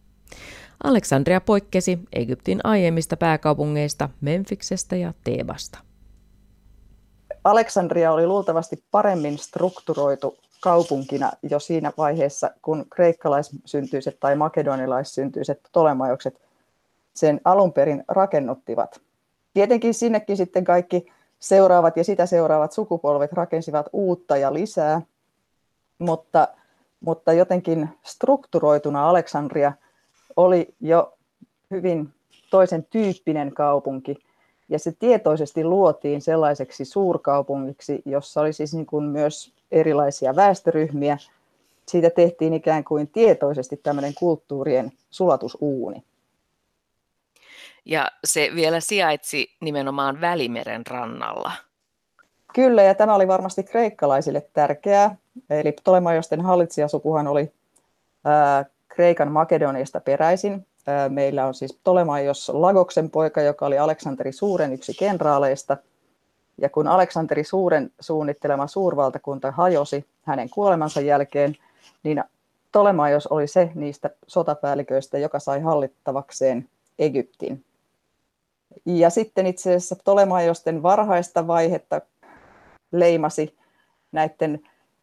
Aleksandria 0.84 1.40
poikkesi 1.40 1.98
Egyptin 2.12 2.60
aiemmista 2.64 3.16
pääkaupungeista 3.16 4.08
Memfiksestä 4.20 4.96
ja 4.96 5.14
Teebasta. 5.24 5.78
Aleksandria 7.44 8.12
oli 8.12 8.26
luultavasti 8.26 8.84
paremmin 8.90 9.38
strukturoitu 9.38 10.38
kaupunkina 10.60 11.32
jo 11.42 11.60
siinä 11.60 11.92
vaiheessa, 11.98 12.50
kun 12.62 12.86
kreikkalaissyntyiset 12.90 14.16
tai 14.20 14.36
makedonilaissyntyiset 14.36 15.62
Ptolemaiokset 15.62 16.40
sen 17.14 17.40
alun 17.44 17.72
perin 17.72 18.04
rakennuttivat. 18.08 19.00
Tietenkin 19.54 19.94
sinnekin 19.94 20.36
sitten 20.36 20.64
kaikki 20.64 21.06
seuraavat 21.38 21.96
ja 21.96 22.04
sitä 22.04 22.26
seuraavat 22.26 22.72
sukupolvet 22.72 23.32
rakensivat 23.32 23.86
uutta 23.92 24.36
ja 24.36 24.54
lisää, 24.54 25.02
mutta, 25.98 26.48
mutta 27.00 27.32
jotenkin 27.32 27.88
strukturoituna 28.02 29.08
Aleksandria 29.08 29.72
oli 30.36 30.74
jo 30.80 31.18
hyvin 31.70 32.14
toisen 32.50 32.84
tyyppinen 32.90 33.54
kaupunki, 33.54 34.25
ja 34.68 34.78
se 34.78 34.92
tietoisesti 34.98 35.64
luotiin 35.64 36.22
sellaiseksi 36.22 36.84
suurkaupungiksi, 36.84 38.02
jossa 38.04 38.40
oli 38.40 38.52
siis 38.52 38.74
niin 38.74 38.86
kuin 38.86 39.04
myös 39.04 39.52
erilaisia 39.70 40.36
väestöryhmiä. 40.36 41.18
Siitä 41.88 42.10
tehtiin 42.10 42.54
ikään 42.54 42.84
kuin 42.84 43.08
tietoisesti 43.08 43.76
tämmöinen 43.76 44.14
kulttuurien 44.14 44.92
sulatusuuni. 45.10 46.02
Ja 47.84 48.10
se 48.24 48.50
vielä 48.54 48.80
sijaitsi 48.80 49.56
nimenomaan 49.60 50.20
Välimeren 50.20 50.86
rannalla. 50.86 51.52
Kyllä, 52.54 52.82
ja 52.82 52.94
tämä 52.94 53.14
oli 53.14 53.28
varmasti 53.28 53.62
kreikkalaisille 53.62 54.46
tärkeää. 54.52 55.16
Eli 55.50 55.72
Ptolemaiosten 55.72 56.40
hallitsijasukuhan 56.40 57.26
oli 57.26 57.52
ää, 58.24 58.64
Kreikan 58.88 59.32
Makedoniasta 59.32 60.00
peräisin. 60.00 60.66
Meillä 61.08 61.46
on 61.46 61.54
siis 61.54 61.72
Ptolemaios 61.74 62.48
Lagoksen 62.54 63.10
poika, 63.10 63.42
joka 63.42 63.66
oli 63.66 63.78
Aleksanteri 63.78 64.32
Suuren 64.32 64.72
yksi 64.72 64.94
kenraaleista– 64.94 65.76
ja 66.58 66.68
kun 66.68 66.88
Aleksanteri 66.88 67.44
Suuren 67.44 67.90
suunnittelema 68.00 68.66
suurvaltakunta 68.66 69.50
hajosi 69.50 70.06
hänen 70.22 70.50
kuolemansa 70.50 71.00
jälkeen, 71.00 71.54
niin 72.02 72.24
Tolemaios 72.72 73.26
oli 73.26 73.46
se 73.46 73.70
niistä 73.74 74.10
sotapäälliköistä, 74.26 75.18
joka 75.18 75.38
sai 75.38 75.60
hallittavakseen 75.60 76.68
Egyptin. 76.98 77.64
Ja 78.86 79.10
sitten 79.10 79.46
itse 79.46 79.70
asiassa 79.70 79.96
Tolemaiosten 80.04 80.82
varhaista 80.82 81.46
vaihetta 81.46 82.00
leimasi 82.92 83.56
näiden 84.12 84.60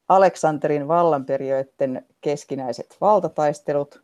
Aleksanterin 0.09 0.87
vallanperiöiden 0.87 2.05
keskinäiset 2.21 2.97
valtataistelut, 3.01 4.02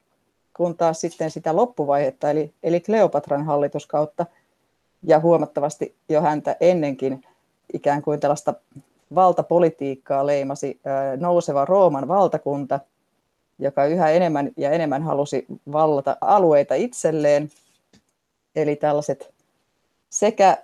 kun 0.59 0.77
taas 0.77 1.01
sitten 1.01 1.31
sitä 1.31 1.55
loppuvaihetta, 1.55 2.29
eli, 2.29 2.53
eli 2.63 2.79
Kleopatran 2.79 3.45
hallituskautta, 3.45 4.25
ja 5.03 5.19
huomattavasti 5.19 5.95
jo 6.09 6.21
häntä 6.21 6.55
ennenkin 6.59 7.25
ikään 7.73 8.01
kuin 8.01 8.19
tällaista 8.19 8.53
valtapolitiikkaa 9.15 10.25
leimasi 10.25 10.79
nouseva 11.19 11.65
Rooman 11.65 12.07
valtakunta, 12.07 12.79
joka 13.59 13.85
yhä 13.85 14.09
enemmän 14.09 14.51
ja 14.57 14.71
enemmän 14.71 15.03
halusi 15.03 15.45
vallata 15.71 16.17
alueita 16.21 16.75
itselleen. 16.75 17.51
Eli 18.55 18.75
tällaiset 18.75 19.33
sekä 20.09 20.57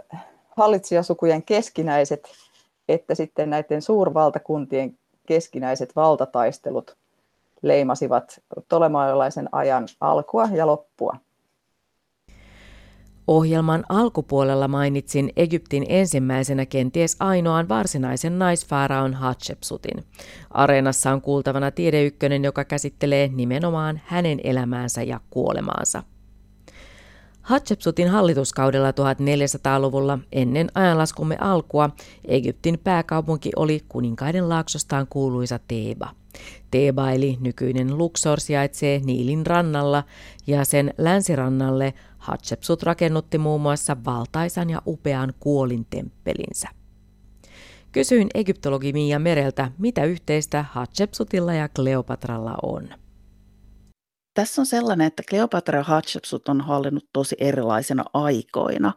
hallitsijasukujen 0.57 1.43
keskinäiset 1.43 2.27
että 2.89 3.15
sitten 3.15 3.49
näiden 3.49 3.81
suurvaltakuntien 3.81 4.97
keskinäiset 5.25 5.95
valtataistelut 5.95 6.95
leimasivat 7.67 8.39
tolemailaisen 8.69 9.49
ajan 9.51 9.87
alkua 10.01 10.49
ja 10.53 10.67
loppua. 10.67 11.17
Ohjelman 13.27 13.83
alkupuolella 13.89 14.67
mainitsin 14.67 15.29
Egyptin 15.35 15.85
ensimmäisenä 15.89 16.65
kenties 16.65 17.15
ainoan 17.19 17.69
varsinaisen 17.69 18.39
naisfaaraon 18.39 19.13
Hatshepsutin. 19.13 20.03
Areenassa 20.51 21.11
on 21.11 21.21
kuultavana 21.21 21.71
tiedeykkönen, 21.71 22.43
joka 22.43 22.63
käsittelee 22.63 23.27
nimenomaan 23.27 24.01
hänen 24.05 24.39
elämäänsä 24.43 25.03
ja 25.03 25.19
kuolemaansa. 25.29 26.03
Hatshepsutin 27.45 28.09
hallituskaudella 28.09 28.91
1400-luvulla 28.91 30.19
ennen 30.31 30.67
ajanlaskumme 30.75 31.37
alkua 31.39 31.89
Egyptin 32.27 32.79
pääkaupunki 32.83 33.51
oli 33.55 33.83
kuninkaiden 33.89 34.49
laaksostaan 34.49 35.07
kuuluisa 35.09 35.59
Teeba. 35.67 36.11
Teeba 36.71 37.11
eli 37.11 37.37
nykyinen 37.41 37.97
Luxor 37.97 38.39
sijaitsee 38.39 39.01
Niilin 39.03 39.45
rannalla 39.45 40.03
ja 40.47 40.65
sen 40.65 40.93
länsirannalle 40.97 41.93
Hatshepsut 42.17 42.83
rakennutti 42.83 43.37
muun 43.37 43.61
muassa 43.61 43.97
valtaisan 44.05 44.69
ja 44.69 44.81
upean 44.87 45.33
kuolintemppelinsä. 45.39 46.67
Kysyin 47.91 48.27
egyptologi 48.33 48.93
Mia 48.93 49.19
Mereltä, 49.19 49.71
mitä 49.77 50.03
yhteistä 50.03 50.65
Hatshepsutilla 50.71 51.53
ja 51.53 51.69
Kleopatralla 51.69 52.55
on. 52.63 53.04
Tässä 54.35 54.61
on 54.61 54.65
sellainen, 54.65 55.07
että 55.07 55.23
Kleopatra 55.29 55.79
ja 55.79 55.83
Hatshepsut 55.83 56.49
on 56.49 56.61
hallinnut 56.61 57.05
tosi 57.13 57.35
erilaisina 57.39 58.03
aikoina. 58.13 58.93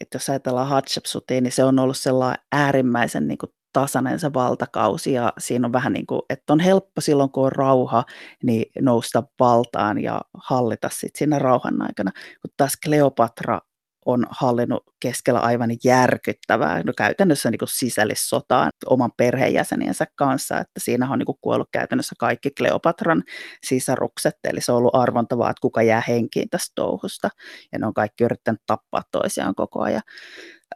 Että 0.00 0.16
jos 0.16 0.30
ajatellaan 0.30 0.68
Hatshepsutia, 0.68 1.40
niin 1.40 1.52
se 1.52 1.64
on 1.64 1.78
ollut 1.78 1.96
sellainen 1.96 2.44
äärimmäisen 2.52 3.28
niin 3.28 3.38
kuin 3.38 3.50
tasainen 3.72 4.20
se 4.20 4.32
valtakausi 4.34 5.12
ja 5.12 5.32
siinä 5.38 5.66
on 5.66 5.72
vähän 5.72 5.92
niin 5.92 6.06
kuin, 6.06 6.22
että 6.30 6.52
on 6.52 6.60
helppo 6.60 7.00
silloin 7.00 7.30
kun 7.30 7.44
on 7.44 7.52
rauha, 7.52 8.04
niin 8.42 8.66
nousta 8.80 9.22
valtaan 9.40 10.02
ja 10.02 10.20
hallita 10.34 10.88
sitten 10.88 11.18
siinä 11.18 11.38
rauhan 11.38 11.82
aikana. 11.82 12.10
Kun 12.42 12.50
taas 12.56 12.76
Kleopatra 12.84 13.60
on 14.06 14.26
hallinnut 14.30 14.84
keskellä 15.00 15.40
aivan 15.40 15.70
järkyttävää, 15.84 16.82
no 16.82 16.92
käytännössä 16.96 17.50
niin 17.50 17.58
sisällissotaan 17.66 18.70
oman 18.86 19.10
perheenjäseniensä 19.16 20.06
kanssa, 20.14 20.58
että 20.58 20.80
siinä 20.80 21.10
on 21.10 21.18
niin 21.18 21.26
kuin 21.26 21.38
kuollut 21.40 21.68
käytännössä 21.72 22.14
kaikki 22.18 22.50
Kleopatran 22.50 23.22
sisarukset, 23.66 24.34
eli 24.44 24.60
se 24.60 24.72
on 24.72 24.78
ollut 24.78 24.94
arvontavaa, 24.94 25.50
että 25.50 25.60
kuka 25.60 25.82
jää 25.82 26.02
henkiin 26.08 26.50
tästä 26.50 26.72
touhusta, 26.74 27.28
ja 27.72 27.78
ne 27.78 27.86
on 27.86 27.94
kaikki 27.94 28.24
yrittänyt 28.24 28.60
tappaa 28.66 29.02
toisiaan 29.12 29.54
koko 29.54 29.82
ajan. 29.82 30.02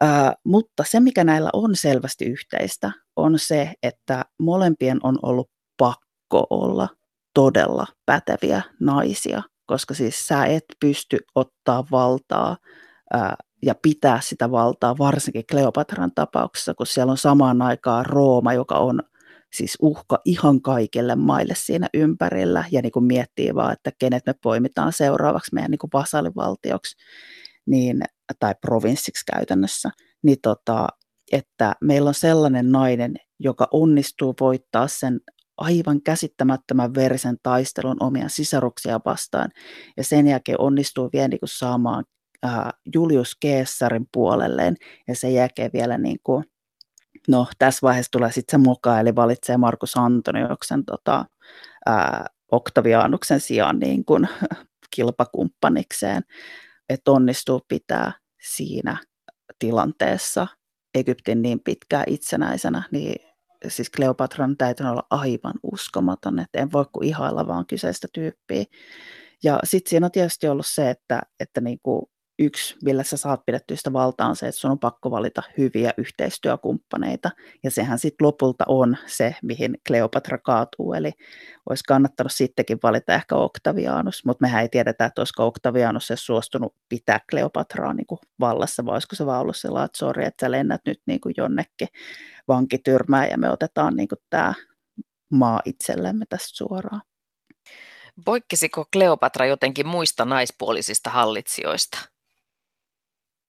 Ää, 0.01 0.33
mutta 0.43 0.83
se, 0.87 0.99
mikä 0.99 1.23
näillä 1.23 1.49
on 1.53 1.75
selvästi 1.75 2.25
yhteistä, 2.25 2.91
on 3.15 3.39
se, 3.39 3.73
että 3.83 4.25
molempien 4.39 4.99
on 5.03 5.19
ollut 5.21 5.49
pakko 5.77 6.47
olla 6.49 6.89
todella 7.33 7.87
päteviä 8.05 8.61
naisia, 8.79 9.43
koska 9.65 9.93
siis 9.93 10.27
sä 10.27 10.45
et 10.45 10.63
pysty 10.79 11.17
ottaa 11.35 11.85
valtaa 11.91 12.57
ja 13.63 13.75
pitää 13.81 14.19
sitä 14.21 14.51
valtaa, 14.51 14.97
varsinkin 14.97 15.45
Kleopatran 15.51 16.11
tapauksessa, 16.15 16.73
kun 16.73 16.87
siellä 16.87 17.11
on 17.11 17.17
samaan 17.17 17.61
aikaan 17.61 18.05
Rooma, 18.05 18.53
joka 18.53 18.75
on 18.75 19.01
siis 19.53 19.77
uhka 19.81 20.19
ihan 20.25 20.61
kaikille 20.61 21.15
maille 21.15 21.53
siinä 21.57 21.87
ympärillä, 21.93 22.65
ja 22.71 22.81
niin 22.81 22.91
kuin 22.91 23.05
miettii 23.05 23.55
vaan, 23.55 23.73
että 23.73 23.91
kenet 23.99 24.25
me 24.25 24.33
poimitaan 24.43 24.93
seuraavaksi 24.93 25.53
meidän 25.53 25.71
niin 25.71 25.89
vasallivaltioksi 25.93 26.95
niin, 27.65 28.01
tai 28.39 28.55
provinssiksi 28.61 29.25
käytännössä, 29.33 29.89
niin 30.23 30.37
tota, 30.41 30.87
että 31.31 31.73
meillä 31.81 32.07
on 32.07 32.13
sellainen 32.13 32.71
nainen, 32.71 33.15
joka 33.39 33.67
onnistuu 33.71 34.35
voittaa 34.39 34.87
sen 34.87 35.19
aivan 35.57 36.01
käsittämättömän 36.01 36.95
verisen 36.95 37.37
taistelun 37.43 37.97
omia 37.99 38.29
sisaruksia 38.29 38.99
vastaan, 39.05 39.49
ja 39.97 40.03
sen 40.03 40.27
jälkeen 40.27 40.61
onnistuu 40.61 41.09
vielä 41.13 41.27
niin 41.27 41.39
kuin 41.39 41.49
saamaan 41.49 42.05
äh, 42.45 42.69
Julius 42.93 43.37
Caesarin 43.45 44.07
puolelleen 44.11 44.75
ja 45.07 45.15
sen 45.15 45.33
jälkeen 45.33 45.71
vielä 45.73 45.97
niin 45.97 46.19
kuin, 46.23 46.43
no 47.27 47.47
tässä 47.59 47.79
vaiheessa 47.81 48.11
tulee 48.11 48.31
sitten 48.31 48.59
se 48.59 48.67
mukaan, 48.67 48.99
eli 48.99 49.15
valitsee 49.15 49.57
Markus 49.57 49.97
Antonioksen 49.97 50.85
tota, 50.85 51.25
äh, 51.89 52.25
Oktavianuksen 52.51 53.39
sijaan 53.39 53.79
niin 53.79 54.05
kuin, 54.05 54.27
kilpakumppanikseen, 54.95 56.23
että 56.89 57.11
onnistuu 57.11 57.61
pitää 57.67 58.11
siinä 58.41 58.97
tilanteessa 59.59 60.47
Egyptin 60.95 61.41
niin 61.41 61.59
pitkään 61.59 62.05
itsenäisenä, 62.07 62.83
niin 62.91 63.15
siis 63.67 63.89
Kleopatran 63.89 64.57
täytyy 64.57 64.85
olla 64.85 65.07
aivan 65.09 65.53
uskomaton, 65.63 66.39
että 66.39 66.59
en 66.59 66.71
voi 66.71 66.85
kuin 66.91 67.07
ihailla 67.07 67.47
vaan 67.47 67.65
kyseistä 67.65 68.07
tyyppiä. 68.13 68.63
Ja 69.43 69.59
sitten 69.63 69.89
siinä 69.89 70.05
on 70.05 70.11
tietysti 70.11 70.47
ollut 70.47 70.67
se, 70.67 70.89
että, 70.89 71.21
että 71.39 71.61
niin 71.61 71.79
kuin 71.83 72.05
yksi, 72.39 72.75
millä 72.83 73.03
sä 73.03 73.17
saat 73.17 73.45
pidettyä 73.45 73.77
sitä 73.77 73.93
valtaa, 73.93 74.27
on 74.27 74.35
se, 74.35 74.47
että 74.47 74.61
sun 74.61 74.71
on 74.71 74.79
pakko 74.79 75.11
valita 75.11 75.43
hyviä 75.57 75.93
yhteistyökumppaneita. 75.97 77.31
Ja 77.63 77.71
sehän 77.71 77.99
sitten 77.99 78.27
lopulta 78.27 78.63
on 78.67 78.97
se, 79.05 79.35
mihin 79.43 79.77
Kleopatra 79.87 80.37
kaatuu. 80.37 80.93
Eli 80.93 81.11
olisi 81.69 81.83
kannattanut 81.87 82.31
sittenkin 82.31 82.79
valita 82.83 83.13
ehkä 83.13 83.35
Octavianus, 83.35 84.25
mutta 84.25 84.41
mehän 84.41 84.61
ei 84.61 84.69
tiedetä, 84.69 85.05
että 85.05 85.21
olisiko 85.21 85.47
Octavianus 85.47 86.11
edes 86.11 86.25
suostunut 86.25 86.75
pitää 86.89 87.19
Kleopatraa 87.29 87.93
niin 87.93 88.07
kuin 88.07 88.19
vallassa, 88.39 88.85
vai 88.85 88.93
olisiko 88.93 89.15
se 89.15 89.25
vaan 89.25 89.41
ollut 89.41 89.57
sillä 89.57 89.83
että 89.83 89.97
sori, 89.97 90.25
että 90.25 90.45
sä 90.45 90.51
lennät 90.51 90.81
nyt 90.85 91.01
niin 91.05 91.21
kuin 91.21 91.33
jonnekin 91.37 91.87
vankityrmään 92.47 93.29
ja 93.29 93.37
me 93.37 93.51
otetaan 93.51 93.95
niin 93.95 94.07
kuin 94.07 94.19
tämä 94.29 94.53
maa 95.29 95.61
itsellemme 95.65 96.25
tästä 96.29 96.57
suoraan. 96.57 97.01
Poikkisiko 98.25 98.85
Kleopatra 98.93 99.45
jotenkin 99.45 99.87
muista 99.87 100.25
naispuolisista 100.25 101.09
hallitsijoista? 101.09 102.16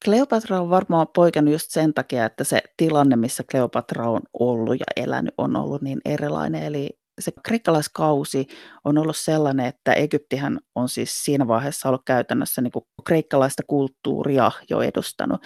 Kleopatra 0.04 0.60
on 0.60 0.70
varmaan 0.70 1.06
poikennut 1.14 1.52
just 1.52 1.70
sen 1.70 1.94
takia, 1.94 2.24
että 2.24 2.44
se 2.44 2.62
tilanne, 2.76 3.16
missä 3.16 3.42
Kleopatra 3.50 4.10
on 4.10 4.20
ollut 4.38 4.74
ja 4.80 5.04
elänyt, 5.04 5.34
on 5.38 5.56
ollut 5.56 5.82
niin 5.82 6.00
erilainen. 6.04 6.62
Eli 6.62 6.90
se 7.20 7.32
kreikkalaiskausi 7.44 8.46
on 8.84 8.98
ollut 8.98 9.16
sellainen, 9.16 9.66
että 9.66 9.92
Egyptihän 9.92 10.58
on 10.74 10.88
siis 10.88 11.24
siinä 11.24 11.48
vaiheessa 11.48 11.88
ollut 11.88 12.02
käytännössä 12.06 12.62
niin 12.62 12.72
kuin 12.72 12.84
kreikkalaista 13.04 13.62
kulttuuria 13.66 14.50
jo 14.70 14.80
edustanut. 14.80 15.42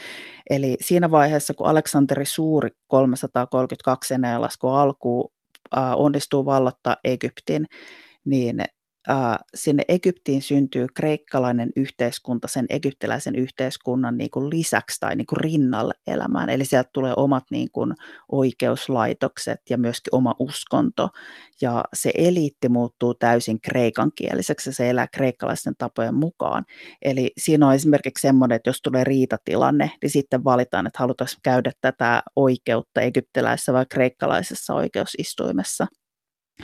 Eli 0.50 0.76
siinä 0.80 1.10
vaiheessa, 1.10 1.54
kun 1.54 1.66
Aleksanteri 1.66 2.26
Suuri 2.26 2.70
332 2.86 4.14
ennen 4.14 4.40
laskun 4.40 4.74
alkuun 4.74 5.32
onnistuu 5.96 6.44
vallottaa 6.44 6.96
Egyptin, 7.04 7.66
niin 8.24 8.64
sinne 9.54 9.82
Egyptiin 9.88 10.42
syntyy 10.42 10.86
kreikkalainen 10.94 11.70
yhteiskunta 11.76 12.48
sen 12.48 12.66
egyptiläisen 12.68 13.34
yhteiskunnan 13.34 14.18
niin 14.18 14.30
kuin 14.30 14.50
lisäksi 14.50 15.00
tai 15.00 15.16
niin 15.16 15.26
kuin 15.26 15.40
rinnalle 15.40 15.94
elämään. 16.06 16.50
Eli 16.50 16.64
sieltä 16.64 16.90
tulee 16.92 17.12
omat 17.16 17.44
niin 17.50 17.70
kuin 17.72 17.94
oikeuslaitokset 18.32 19.60
ja 19.70 19.78
myöskin 19.78 20.14
oma 20.14 20.34
uskonto. 20.38 21.08
Ja 21.60 21.84
se 21.94 22.10
eliitti 22.14 22.68
muuttuu 22.68 23.14
täysin 23.14 23.60
kreikankieliseksi 23.60 24.70
ja 24.70 24.74
se 24.74 24.90
elää 24.90 25.06
kreikkalaisten 25.14 25.74
tapojen 25.78 26.14
mukaan. 26.14 26.64
Eli 27.02 27.30
siinä 27.38 27.66
on 27.66 27.74
esimerkiksi 27.74 28.22
semmoinen, 28.22 28.56
että 28.56 28.70
jos 28.70 28.82
tulee 28.82 29.04
riitatilanne, 29.04 29.90
niin 30.02 30.10
sitten 30.10 30.44
valitaan, 30.44 30.86
että 30.86 30.98
halutaanko 30.98 31.34
käydä 31.42 31.72
tätä 31.80 32.22
oikeutta 32.36 33.00
egyptiläisessä 33.00 33.72
vai 33.72 33.86
kreikkalaisessa 33.86 34.74
oikeusistuimessa. 34.74 35.86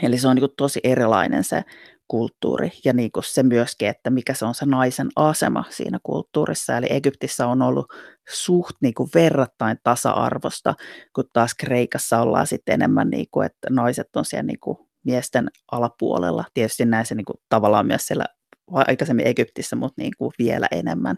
Eli 0.01 0.17
se 0.17 0.27
on 0.27 0.35
niin 0.35 0.49
tosi 0.57 0.79
erilainen 0.83 1.43
se 1.43 1.63
kulttuuri 2.09 2.71
ja 2.85 2.93
niin 2.93 3.11
kuin 3.11 3.23
se 3.23 3.43
myöskin, 3.43 3.87
että 3.87 4.09
mikä 4.09 4.33
se 4.33 4.45
on 4.45 4.55
se 4.55 4.65
naisen 4.65 5.09
asema 5.15 5.63
siinä 5.69 5.99
kulttuurissa. 6.03 6.77
Eli 6.77 6.87
Egyptissä 6.89 7.47
on 7.47 7.61
ollut 7.61 7.93
suht 8.29 8.75
niin 8.81 8.93
kuin 8.93 9.09
verrattain 9.15 9.77
tasa-arvosta, 9.83 10.75
kun 11.15 11.23
taas 11.33 11.55
Kreikassa 11.55 12.21
ollaan 12.21 12.47
sitten 12.47 12.73
enemmän 12.73 13.09
niin 13.09 13.27
kuin, 13.31 13.45
että 13.45 13.67
naiset 13.69 14.15
on 14.15 14.25
siellä 14.25 14.43
niin 14.43 14.59
kuin 14.59 14.77
miesten 15.05 15.47
alapuolella. 15.71 16.45
Tietysti 16.53 16.85
näin 16.85 17.05
se 17.05 17.15
niin 17.15 17.25
kuin 17.25 17.37
tavallaan 17.49 17.87
myös 17.87 18.07
siellä 18.07 18.25
aikaisemmin 18.71 19.27
Egyptissä, 19.27 19.75
mutta 19.75 20.01
niin 20.01 20.13
kuin 20.17 20.31
vielä 20.39 20.67
enemmän. 20.71 21.15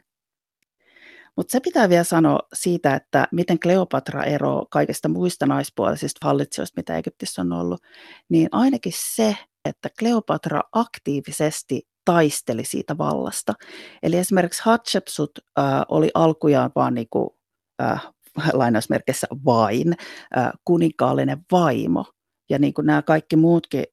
Mutta 1.35 1.51
se 1.51 1.59
pitää 1.59 1.89
vielä 1.89 2.03
sanoa 2.03 2.39
siitä, 2.53 2.95
että 2.95 3.27
miten 3.31 3.59
Kleopatra 3.59 4.23
eroaa 4.23 4.65
kaikista 4.69 5.09
muista 5.09 5.45
naispuolisista 5.45 6.27
hallitsijoista, 6.27 6.79
mitä 6.79 6.97
Egyptissä 6.97 7.41
on 7.41 7.53
ollut, 7.53 7.81
niin 8.29 8.49
ainakin 8.51 8.93
se, 8.95 9.37
että 9.65 9.89
Kleopatra 9.99 10.61
aktiivisesti 10.71 11.81
taisteli 12.05 12.65
siitä 12.65 12.97
vallasta. 12.97 13.53
Eli 14.03 14.17
esimerkiksi 14.17 14.61
Hatshepsut 14.65 15.31
äh, 15.59 15.65
oli 15.89 16.11
alkujaan 16.13 16.71
vaan 16.75 16.93
niin 16.93 17.07
kuin, 17.09 17.29
äh, 17.81 18.07
lainausmerkissä 18.53 19.27
vain 19.45 19.93
äh, 20.37 20.51
kuninkaallinen 20.65 21.37
vaimo. 21.51 22.05
Ja 22.49 22.59
niin 22.59 22.73
kuin 22.73 22.85
nämä 22.85 23.01
kaikki 23.01 23.35
muutkin 23.35 23.83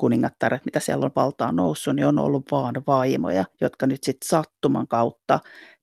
kuningattaret, 0.00 0.64
mitä 0.64 0.80
siellä 0.80 1.04
on 1.04 1.12
valtaan 1.16 1.56
noussut, 1.56 1.96
niin 1.96 2.06
on 2.06 2.18
ollut 2.18 2.50
vaan 2.50 2.74
vaimoja, 2.86 3.44
jotka 3.60 3.86
nyt 3.86 4.04
sitten 4.04 4.28
sattuman 4.28 4.88
kautta 4.88 5.40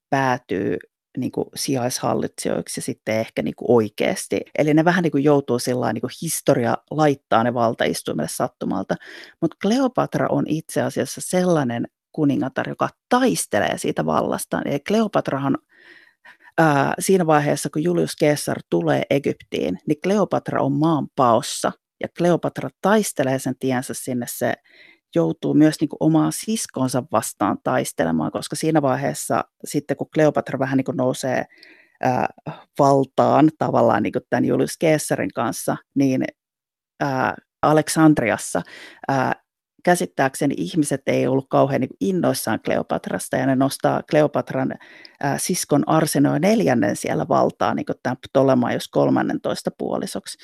päätyy 0.09 0.77
niin 1.17 1.31
kuin 1.31 1.45
sijaishallitsijoiksi 1.55 2.81
sitten 2.81 3.15
ehkä 3.15 3.41
niin 3.41 3.55
kuin 3.55 3.71
oikeasti. 3.71 4.41
Eli 4.57 4.73
ne 4.73 4.85
vähän 4.85 5.03
niin 5.03 5.11
kuin 5.11 5.23
joutuu 5.23 5.59
sillä 5.59 5.93
niin 5.93 6.01
kuin 6.01 6.11
historia 6.21 6.77
laittaa 6.91 7.43
ne 7.43 7.53
valtaistuimelle 7.53 8.29
sattumalta. 8.31 8.95
Mutta 9.41 9.57
Kleopatra 9.61 10.27
on 10.29 10.43
itse 10.47 10.81
asiassa 10.81 11.21
sellainen 11.23 11.87
kuningatar, 12.11 12.69
joka 12.69 12.89
taistelee 13.09 13.77
siitä 13.77 14.05
vallasta. 14.05 14.61
Eli 14.65 14.79
Kleopatrahan 14.79 15.57
ää, 16.57 16.93
siinä 16.99 17.25
vaiheessa, 17.25 17.69
kun 17.69 17.83
Julius 17.83 18.15
Caesar 18.19 18.57
tulee 18.69 19.03
Egyptiin, 19.09 19.79
niin 19.87 20.01
Kleopatra 20.03 20.61
on 20.61 20.71
maan 20.71 21.07
paossa. 21.15 21.71
Ja 22.01 22.07
Kleopatra 22.17 22.69
taistelee 22.81 23.39
sen 23.39 23.55
tiensä 23.59 23.93
sinne 23.93 24.25
se 24.29 24.53
joutuu 25.15 25.53
myös 25.53 25.75
niin 25.81 25.89
kuin 25.89 25.97
omaa 25.99 26.31
siskonsa 26.31 27.03
vastaan 27.11 27.57
taistelemaan, 27.63 28.31
koska 28.31 28.55
siinä 28.55 28.81
vaiheessa 28.81 29.43
sitten 29.65 29.97
kun 29.97 30.09
Kleopatra 30.13 30.59
vähän 30.59 30.77
niin 30.77 30.85
kuin 30.85 30.97
nousee 30.97 31.45
ää, 32.01 32.27
valtaan 32.79 33.49
tavallaan 33.57 34.03
niin 34.03 34.13
kuin 34.13 34.23
tämän 34.29 34.45
Julius 34.45 34.77
Caesarin 34.81 35.33
kanssa, 35.35 35.77
niin 35.95 36.23
ää, 36.99 37.35
Aleksandriassa 37.61 38.61
ää, 39.07 39.33
käsittääkseni 39.83 40.55
ihmiset 40.57 41.01
ei 41.07 41.27
ollut 41.27 41.45
kauhean 41.49 41.81
niin 41.81 41.97
innoissaan 41.99 42.59
Kleopatrasta 42.65 43.37
ja 43.37 43.45
ne 43.45 43.55
nostaa 43.55 44.03
Kleopatran 44.09 44.73
ää, 45.19 45.37
siskon 45.37 45.83
Arsenoa 45.87 46.39
neljännen 46.39 46.95
siellä 46.95 47.27
valtaa 47.27 47.73
niin 47.73 47.85
tämän 48.03 48.17
Ptolemaios 48.17 48.87
13 48.87 49.71
puolisoksi. 49.77 50.37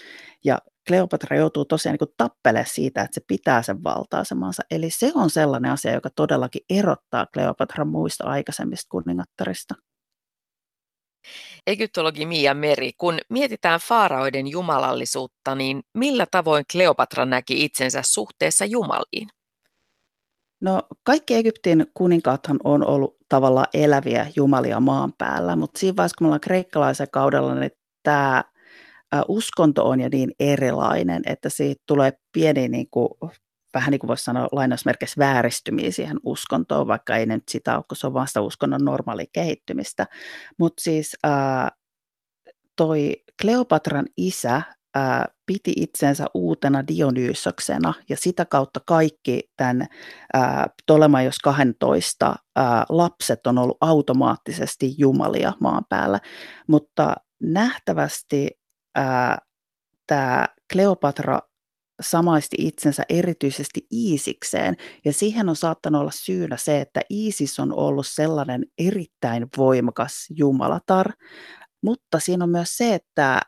Ja 0.45 0.59
Kleopatra 0.88 1.38
joutuu 1.38 1.65
tosiaan 1.65 1.97
niin 2.01 2.13
tappelemaan 2.17 2.69
siitä, 2.69 3.01
että 3.01 3.15
se 3.15 3.21
pitää 3.27 3.61
sen 3.61 3.83
valta-asemansa. 3.83 4.63
Eli 4.71 4.89
se 4.89 5.11
on 5.15 5.29
sellainen 5.29 5.71
asia, 5.71 5.93
joka 5.93 6.09
todellakin 6.15 6.61
erottaa 6.69 7.25
Kleopatran 7.33 7.88
muista 7.88 8.23
aikaisemmista 8.23 8.89
kuningattarista. 8.89 9.75
Egyptologi 11.67 12.26
Mia 12.26 12.53
Meri, 12.53 12.91
kun 12.97 13.17
mietitään 13.30 13.80
faaraoiden 13.80 14.47
jumalallisuutta, 14.47 15.55
niin 15.55 15.84
millä 15.93 16.26
tavoin 16.32 16.65
Kleopatra 16.71 17.26
näki 17.26 17.65
itsensä 17.65 18.01
suhteessa 18.05 18.65
jumaliin? 18.65 19.28
No 20.61 20.82
kaikki 21.03 21.36
Egyptin 21.36 21.86
kuninkaathan 21.93 22.59
on 22.63 22.88
ollut 22.88 23.17
tavallaan 23.30 23.67
eläviä 23.73 24.28
jumalia 24.36 24.80
maan 24.80 25.13
päällä, 25.17 25.55
mutta 25.55 25.80
siinä 25.80 25.95
vaiheessa, 25.95 26.15
kun 26.17 26.26
me 26.26 26.28
ollaan 26.28 26.41
kreikkalaisen 26.41 27.07
kaudella, 27.11 27.55
niin 27.55 27.71
tämä 28.03 28.43
uskonto 29.28 29.89
on 29.89 29.99
jo 29.99 30.09
niin 30.11 30.32
erilainen, 30.39 31.21
että 31.26 31.49
siitä 31.49 31.84
tulee 31.88 32.13
pieni 32.32 32.67
niin 32.67 32.88
kuin, 32.91 33.09
vähän 33.76 33.91
niin 33.91 33.99
kuin 33.99 34.07
voisi 34.07 34.23
sanoa 34.23 34.47
lainausmerkeissä 34.51 35.19
vääristymiä 35.19 35.91
siihen 35.91 36.19
uskontoon, 36.23 36.88
vaikka 36.88 37.15
ei 37.15 37.26
nyt 37.26 37.43
sitä 37.49 37.76
ole, 37.76 37.84
kun 37.88 37.97
se 37.97 38.07
on 38.07 38.13
vasta 38.13 38.41
uskonnon 38.41 38.86
normaali 38.86 39.28
kehittymistä. 39.34 40.07
Mutta 40.59 40.82
siis 40.82 41.17
ää, 41.23 41.71
toi 42.76 43.23
Kleopatran 43.41 44.05
isä 44.17 44.61
ää, 44.95 45.26
piti 45.45 45.73
itsensä 45.76 46.26
uutena 46.34 46.88
Dionyysoksena 46.88 47.93
ja 48.09 48.17
sitä 48.17 48.45
kautta 48.45 48.80
kaikki 48.86 49.51
tämän 49.57 49.88
ää, 50.34 50.67
Ptolemaios 50.84 51.39
12 51.39 52.36
ää, 52.55 52.86
lapset 52.89 53.47
on 53.47 53.57
ollut 53.57 53.78
automaattisesti 53.82 54.95
jumalia 54.97 55.53
maan 55.59 55.86
päällä, 55.89 56.19
mutta 56.67 57.15
nähtävästi 57.41 58.47
tämä 60.07 60.45
Kleopatra 60.73 61.39
samaisti 62.01 62.55
itsensä 62.59 63.03
erityisesti 63.09 63.87
Iisikseen, 63.93 64.75
ja 65.05 65.13
siihen 65.13 65.49
on 65.49 65.55
saattanut 65.55 66.01
olla 66.01 66.11
syynä 66.11 66.57
se, 66.57 66.81
että 66.81 67.01
Iisis 67.11 67.59
on 67.59 67.73
ollut 67.73 68.07
sellainen 68.07 68.65
erittäin 68.77 69.47
voimakas 69.57 70.27
jumalatar, 70.29 71.11
mutta 71.83 72.19
siinä 72.19 72.43
on 72.43 72.49
myös 72.49 72.77
se, 72.77 72.93
että 72.95 73.41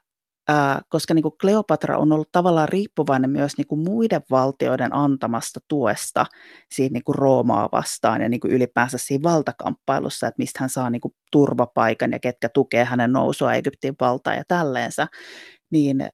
ää, 0.48 0.82
koska 0.90 1.14
niin 1.14 1.24
kuin 1.24 1.38
Kleopatra 1.42 1.98
on 1.98 2.12
ollut 2.12 2.32
tavallaan 2.32 2.70
riippuvainen 2.70 3.30
myös 3.30 3.58
niin 3.58 3.68
kuin 3.68 3.82
muiden 3.84 4.22
valtioiden 4.32 4.96
antamasta 4.96 5.60
tuesta 5.68 6.26
siinä 6.72 6.94
niin 6.94 7.04
kuin 7.04 7.16
Roomaa 7.16 7.70
vastaan 7.72 8.22
ja 8.22 8.30
niin 8.30 8.40
kuin 8.40 8.54
ylipäänsä 8.54 8.98
siinä 8.98 9.24
valtakamppailussa, 9.24 10.28
että 10.28 10.42
mistä 10.42 10.60
hän 10.60 10.70
saa 10.70 10.90
niin 10.90 11.02
kuin 11.02 11.14
turvapaikan 11.32 12.12
ja 12.12 12.20
ketkä 12.20 12.50
tukee 12.50 12.86
hänen 12.86 13.14
nousua 13.14 13.54
Egyptin 13.54 13.96
valtaan 14.02 14.38
ja 14.38 14.44
tälleensä, 14.48 15.08
niin 15.72 16.10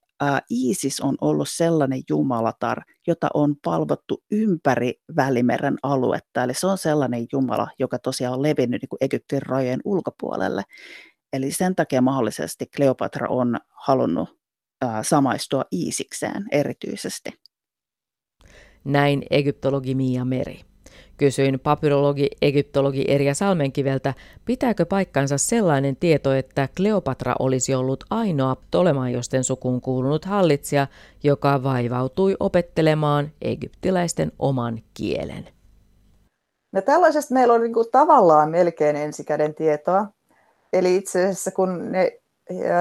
Iisis 0.50 1.00
on 1.00 1.16
ollut 1.20 1.48
sellainen 1.50 2.02
jumalatar, 2.10 2.82
jota 3.06 3.28
on 3.34 3.54
palvottu 3.64 4.22
ympäri 4.30 4.94
Välimeren 5.16 5.76
aluetta. 5.82 6.44
Eli 6.44 6.54
se 6.54 6.66
on 6.66 6.78
sellainen 6.78 7.26
jumala, 7.32 7.68
joka 7.78 7.98
tosiaan 7.98 8.34
on 8.34 8.42
levinnyt 8.42 8.82
niin 8.82 8.88
kuin 8.88 8.98
Egyptin 9.00 9.42
rajojen 9.42 9.80
ulkopuolelle. 9.84 10.62
Eli 11.32 11.50
sen 11.50 11.74
takia 11.74 12.00
mahdollisesti 12.00 12.66
Kleopatra 12.76 13.28
on 13.28 13.58
halunnut 13.68 14.28
ää, 14.82 15.02
samaistua 15.02 15.64
Iisikseen 15.72 16.44
erityisesti. 16.52 17.30
Näin 18.84 19.22
egyptologi 19.30 19.94
Mia 19.94 20.24
Meri. 20.24 20.73
Kysyin 21.16 21.60
papyrologi 21.60 22.28
egyptologi 22.42 23.04
Erja 23.08 23.34
Salmenkiveltä, 23.34 24.14
pitääkö 24.44 24.86
paikkansa 24.86 25.38
sellainen 25.38 25.96
tieto, 25.96 26.32
että 26.34 26.68
Kleopatra 26.76 27.34
olisi 27.38 27.74
ollut 27.74 28.04
ainoa 28.10 28.56
Ptolemaiosten 28.56 29.44
sukuun 29.44 29.80
kuulunut 29.80 30.24
hallitsija, 30.24 30.86
joka 31.22 31.62
vaivautui 31.62 32.36
opettelemaan 32.40 33.30
egyptiläisten 33.42 34.32
oman 34.38 34.82
kielen. 34.94 35.48
No 36.72 36.82
tällaisesta 36.82 37.34
meillä 37.34 37.54
on 37.54 37.62
niin 37.62 37.72
kuin 37.72 37.86
tavallaan 37.92 38.50
melkein 38.50 38.96
ensikäden 38.96 39.54
tietoa. 39.54 40.06
Eli 40.72 40.96
itse 40.96 41.22
asiassa 41.22 41.50
kun 41.50 41.92
ne 41.92 42.20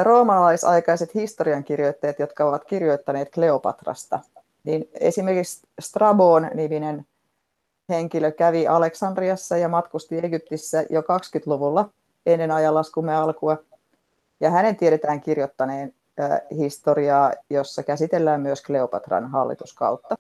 roomalaisaikaiset 0.04 1.16
historiankirjoittajat, 1.16 2.20
jotka 2.20 2.46
ovat 2.46 2.66
kirjoittaneet 2.66 3.30
Kleopatrasta, 3.34 4.20
niin 4.64 4.90
esimerkiksi 5.00 5.68
Strabon 5.82 6.50
niminen 6.54 7.06
henkilö 7.90 8.32
kävi 8.32 8.68
Aleksandriassa 8.68 9.58
ja 9.58 9.70
matkusti 9.70 10.18
Egyptissä 10.18 10.86
jo 10.90 11.02
20-luvulla 11.02 11.90
ennen 12.26 12.52
ajanlaskumme 12.52 13.16
alkua. 13.16 13.58
Ja 14.40 14.50
hänen 14.50 14.76
tiedetään 14.76 15.22
kirjoittaneen 15.22 15.94
historiaa, 16.52 17.32
jossa 17.50 17.84
käsitellään 17.84 18.42
myös 18.42 18.62
Kleopatran 18.62 19.32
hallituskautta. 19.32 20.16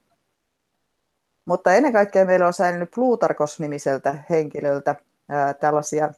Mutta 1.46 1.74
ennen 1.74 1.94
kaikkea 1.94 2.26
meillä 2.26 2.48
on 2.48 2.54
säilynyt 2.54 2.92
Plutarkos-nimiseltä 2.96 4.16
henkilöltä 4.30 4.96
tällaisia 5.60 6.14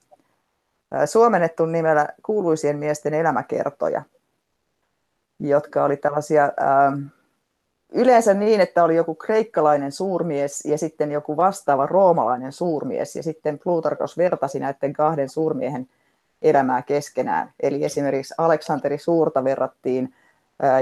suomennettu 1.06 1.66
nimellä 1.66 2.08
kuuluisien 2.24 2.78
miesten 2.78 3.14
elämäkertoja, 3.14 4.04
jotka 5.40 5.84
oli 5.84 5.98
tällaisia 5.98 6.52
yleensä 7.94 8.34
niin, 8.34 8.62
että 8.62 8.84
oli 8.84 8.96
joku 8.96 9.16
kreikkalainen 9.16 9.92
suurmies 9.92 10.66
ja 10.66 10.78
sitten 10.78 11.12
joku 11.12 11.38
vastaava 11.38 11.86
roomalainen 11.86 12.52
suurmies 12.52 13.16
ja 13.16 13.24
sitten 13.24 13.60
Plutarkos 13.60 14.18
vertasi 14.18 14.60
näiden 14.60 14.94
kahden 14.94 15.30
suurmiehen 15.30 15.90
elämää 16.42 16.82
keskenään. 16.82 17.52
Eli 17.60 17.84
esimerkiksi 17.84 18.34
Aleksanteri 18.38 18.98
Suurta 18.98 19.44
verrattiin 19.44 20.14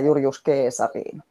Julius 0.03 0.41
Keesariin. 0.41 1.23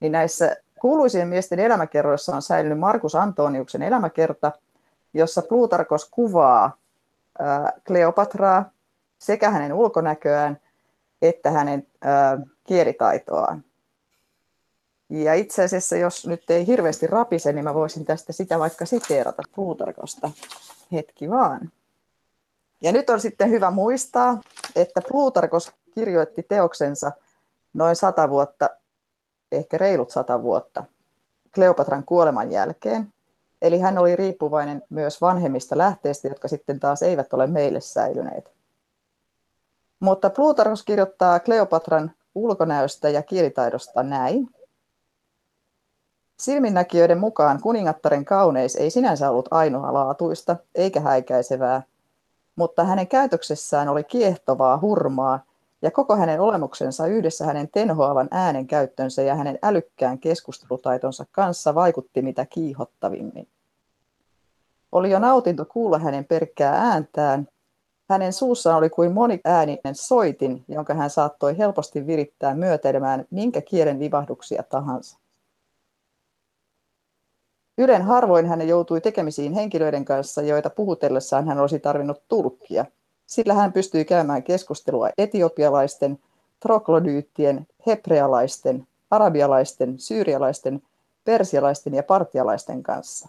Niin 0.00 0.12
näissä 0.12 0.56
kuuluisien 0.80 1.28
miesten 1.28 1.58
elämäkerroissa 1.58 2.36
on 2.36 2.42
säilynyt 2.42 2.78
Markus 2.78 3.14
Antoniuksen 3.14 3.82
elämäkerta, 3.82 4.52
jossa 5.14 5.42
Plutarkos 5.42 6.08
kuvaa 6.10 6.76
Kleopatraa 7.86 8.70
sekä 9.18 9.50
hänen 9.50 9.72
ulkonäköään 9.72 10.58
että 11.22 11.50
hänen 11.50 11.86
kielitaitoaan. 12.64 13.64
Ja 15.12 15.34
itse 15.34 15.64
asiassa, 15.64 15.96
jos 15.96 16.26
nyt 16.26 16.50
ei 16.50 16.66
hirveästi 16.66 17.06
rapise, 17.06 17.52
niin 17.52 17.64
mä 17.64 17.74
voisin 17.74 18.04
tästä 18.04 18.32
sitä 18.32 18.58
vaikka 18.58 18.86
siteerata 18.86 19.42
Plutarkosta. 19.54 20.30
Hetki 20.92 21.30
vaan. 21.30 21.72
Ja 22.80 22.92
nyt 22.92 23.10
on 23.10 23.20
sitten 23.20 23.50
hyvä 23.50 23.70
muistaa, 23.70 24.40
että 24.76 25.00
Plutarkos 25.08 25.72
kirjoitti 25.94 26.42
teoksensa 26.42 27.12
noin 27.74 27.96
sata 27.96 28.30
vuotta, 28.30 28.70
ehkä 29.52 29.78
reilut 29.78 30.10
sata 30.10 30.42
vuotta, 30.42 30.84
Kleopatran 31.54 32.04
kuoleman 32.04 32.52
jälkeen. 32.52 33.12
Eli 33.62 33.78
hän 33.78 33.98
oli 33.98 34.16
riippuvainen 34.16 34.82
myös 34.90 35.20
vanhemmista 35.20 35.78
lähteistä, 35.78 36.28
jotka 36.28 36.48
sitten 36.48 36.80
taas 36.80 37.02
eivät 37.02 37.32
ole 37.32 37.46
meille 37.46 37.80
säilyneet. 37.80 38.52
Mutta 40.00 40.30
Plutarkos 40.30 40.82
kirjoittaa 40.82 41.40
Kleopatran 41.40 42.12
ulkonäöstä 42.34 43.08
ja 43.08 43.22
kielitaidosta 43.22 44.02
näin. 44.02 44.48
Silminnäkijöiden 46.40 47.18
mukaan 47.18 47.60
kuningattaren 47.62 48.24
kauneis 48.24 48.76
ei 48.76 48.90
sinänsä 48.90 49.30
ollut 49.30 49.48
ainoalaatuista 49.50 50.56
eikä 50.74 51.00
häikäisevää, 51.00 51.82
mutta 52.56 52.84
hänen 52.84 53.08
käytöksessään 53.08 53.88
oli 53.88 54.04
kiehtovaa 54.04 54.78
hurmaa 54.80 55.44
ja 55.82 55.90
koko 55.90 56.16
hänen 56.16 56.40
olemuksensa 56.40 57.06
yhdessä 57.06 57.46
hänen 57.46 57.68
tenhoavan 57.72 58.28
äänen 58.30 58.66
käyttönsä 58.66 59.22
ja 59.22 59.34
hänen 59.34 59.58
älykkään 59.62 60.18
keskustelutaitonsa 60.18 61.26
kanssa 61.32 61.74
vaikutti 61.74 62.22
mitä 62.22 62.46
kiihottavimmin. 62.46 63.48
Oli 64.92 65.10
jo 65.10 65.18
nautinto 65.18 65.64
kuulla 65.64 65.98
hänen 65.98 66.24
perkkää 66.24 66.72
ääntään. 66.72 67.48
Hänen 68.10 68.32
suussaan 68.32 68.78
oli 68.78 68.90
kuin 68.90 69.12
moniääninen 69.12 69.94
soitin, 69.94 70.64
jonka 70.68 70.94
hän 70.94 71.10
saattoi 71.10 71.58
helposti 71.58 72.06
virittää 72.06 72.54
myötelemään 72.54 73.24
minkä 73.30 73.60
kielen 73.60 73.98
vivahduksia 73.98 74.62
tahansa. 74.62 75.21
Ylen 77.78 78.02
harvoin 78.02 78.46
hän 78.46 78.68
joutui 78.68 79.00
tekemisiin 79.00 79.52
henkilöiden 79.52 80.04
kanssa, 80.04 80.42
joita 80.42 80.70
puhutellessaan 80.70 81.48
hän 81.48 81.60
olisi 81.60 81.78
tarvinnut 81.78 82.22
tulkkia, 82.28 82.84
sillä 83.26 83.54
hän 83.54 83.72
pystyi 83.72 84.04
käymään 84.04 84.42
keskustelua 84.42 85.08
etiopialaisten, 85.18 86.18
troglodyyttien, 86.60 87.66
hebrealaisten, 87.86 88.86
arabialaisten, 89.10 89.98
syyrialaisten 89.98 90.82
persialaisten 91.24 91.94
ja 91.94 92.02
partialaisten 92.02 92.82
kanssa. 92.82 93.28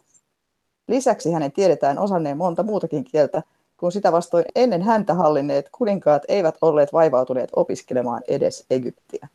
Lisäksi 0.87 1.31
hänen 1.31 1.51
tiedetään 1.51 1.99
osanneen 1.99 2.37
monta 2.37 2.63
muutakin 2.63 3.03
kieltä, 3.03 3.43
kun 3.77 3.91
sitä 3.91 4.11
vastoin 4.11 4.45
ennen 4.55 4.81
häntä 4.81 5.13
hallinneet 5.13 5.69
kuninkaat 5.71 6.23
eivät 6.27 6.55
olleet 6.61 6.93
vaivautuneet 6.93 7.49
opiskelemaan 7.55 8.21
edes 8.27 8.65
Egyptiä. 8.69 9.27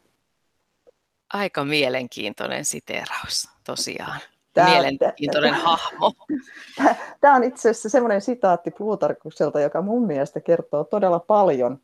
Aika 1.33 1.65
mielenkiintoinen 1.65 2.65
siteraus, 2.65 3.49
tosiaan. 3.65 4.21
Tämä, 4.59 4.71
mielenkiintoinen 4.71 5.55
tämä, 5.55 5.65
hahmo. 5.65 6.13
Tämä 7.21 7.35
on 7.35 7.45
itse 7.45 7.71
asiassa 7.71 7.89
semmoinen 7.89 8.21
sitaatti 8.21 8.71
Plutarkukselta, 8.71 9.61
joka 9.61 9.83
mun 9.83 10.07
mielestä 10.07 10.41
kertoo 10.41 10.85
todella 10.85 11.19
paljon 11.19 11.79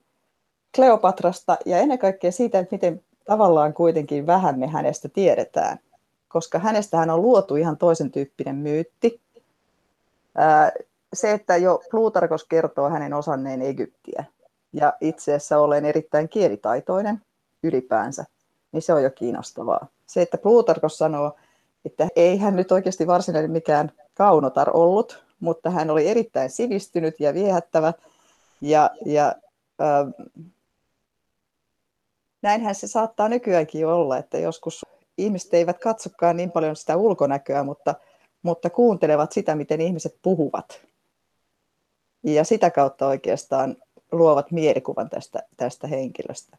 Kleopatrasta 0.75 1.57
ja 1.66 1.79
ennen 1.79 1.99
kaikkea 1.99 2.33
siitä, 2.33 2.59
että 2.59 2.75
miten 2.75 3.03
tavallaan 3.25 3.75
kuitenkin 3.75 4.27
vähän 4.27 4.59
me 4.59 4.66
hänestä 4.66 5.09
tiedetään. 5.09 5.79
Koska 6.29 6.59
hänestähän 6.59 7.11
on 7.11 7.22
luotu 7.22 7.57
ihan 7.57 7.77
toisen 7.77 8.11
tyyppinen 8.11 8.57
myytti. 8.57 9.20
Se, 11.12 11.33
että 11.33 11.57
jo 11.57 11.83
Plutarkos 11.91 12.45
kertoo 12.45 12.91
hänen 12.91 13.14
osanneen 13.14 13.62
Egyptiä 13.62 14.25
ja 14.72 14.93
itse 15.01 15.35
asiassa 15.35 15.59
olen 15.59 15.85
erittäin 15.85 16.29
kielitaitoinen 16.29 17.20
ylipäänsä, 17.62 18.25
niin 18.72 18.83
se 18.83 18.93
on 18.93 19.03
jo 19.03 19.11
kiinnostavaa. 19.11 19.87
Se, 20.07 20.22
että 20.22 20.39
Plutarkos 20.39 20.99
sanoo, 20.99 21.37
että 21.85 22.09
ei 22.16 22.39
hän 22.39 22.57
nyt 22.57 22.72
oikeasti 22.72 23.07
varsinainen 23.07 23.51
mikään 23.51 23.93
kaunotar 24.14 24.70
ollut, 24.76 25.24
mutta 25.41 25.70
hän 25.70 25.91
oli 25.91 26.09
erittäin 26.09 26.51
sivistynyt 26.51 27.20
ja 27.20 27.35
viehättävä. 27.35 27.93
Ja, 28.61 28.91
ja 29.07 29.35
äh, 29.80 30.26
näinhän 32.43 32.74
se 32.74 32.87
saattaa 32.87 33.28
nykyäänkin 33.28 33.87
olla, 33.87 34.18
että 34.18 34.39
joskus 34.39 34.87
ihmiset 35.18 35.55
eivät 35.55 35.78
katsokaan 35.78 36.37
niin 36.37 36.51
paljon 36.51 36.76
sitä 36.76 36.97
ulkonäköä, 36.97 37.62
mutta, 37.62 37.95
mutta 38.43 38.70
kuuntelevat 38.70 39.32
sitä, 39.32 39.55
miten 39.55 39.80
ihmiset 39.80 40.18
puhuvat. 40.22 40.80
Ja 42.22 42.45
sitä 42.45 42.70
kautta 42.70 43.07
oikeastaan 43.07 43.76
luovat 44.12 44.51
mielikuvan 44.51 45.11
tästä, 45.11 45.43
tästä 45.57 45.87
henkilöstä. 45.87 46.57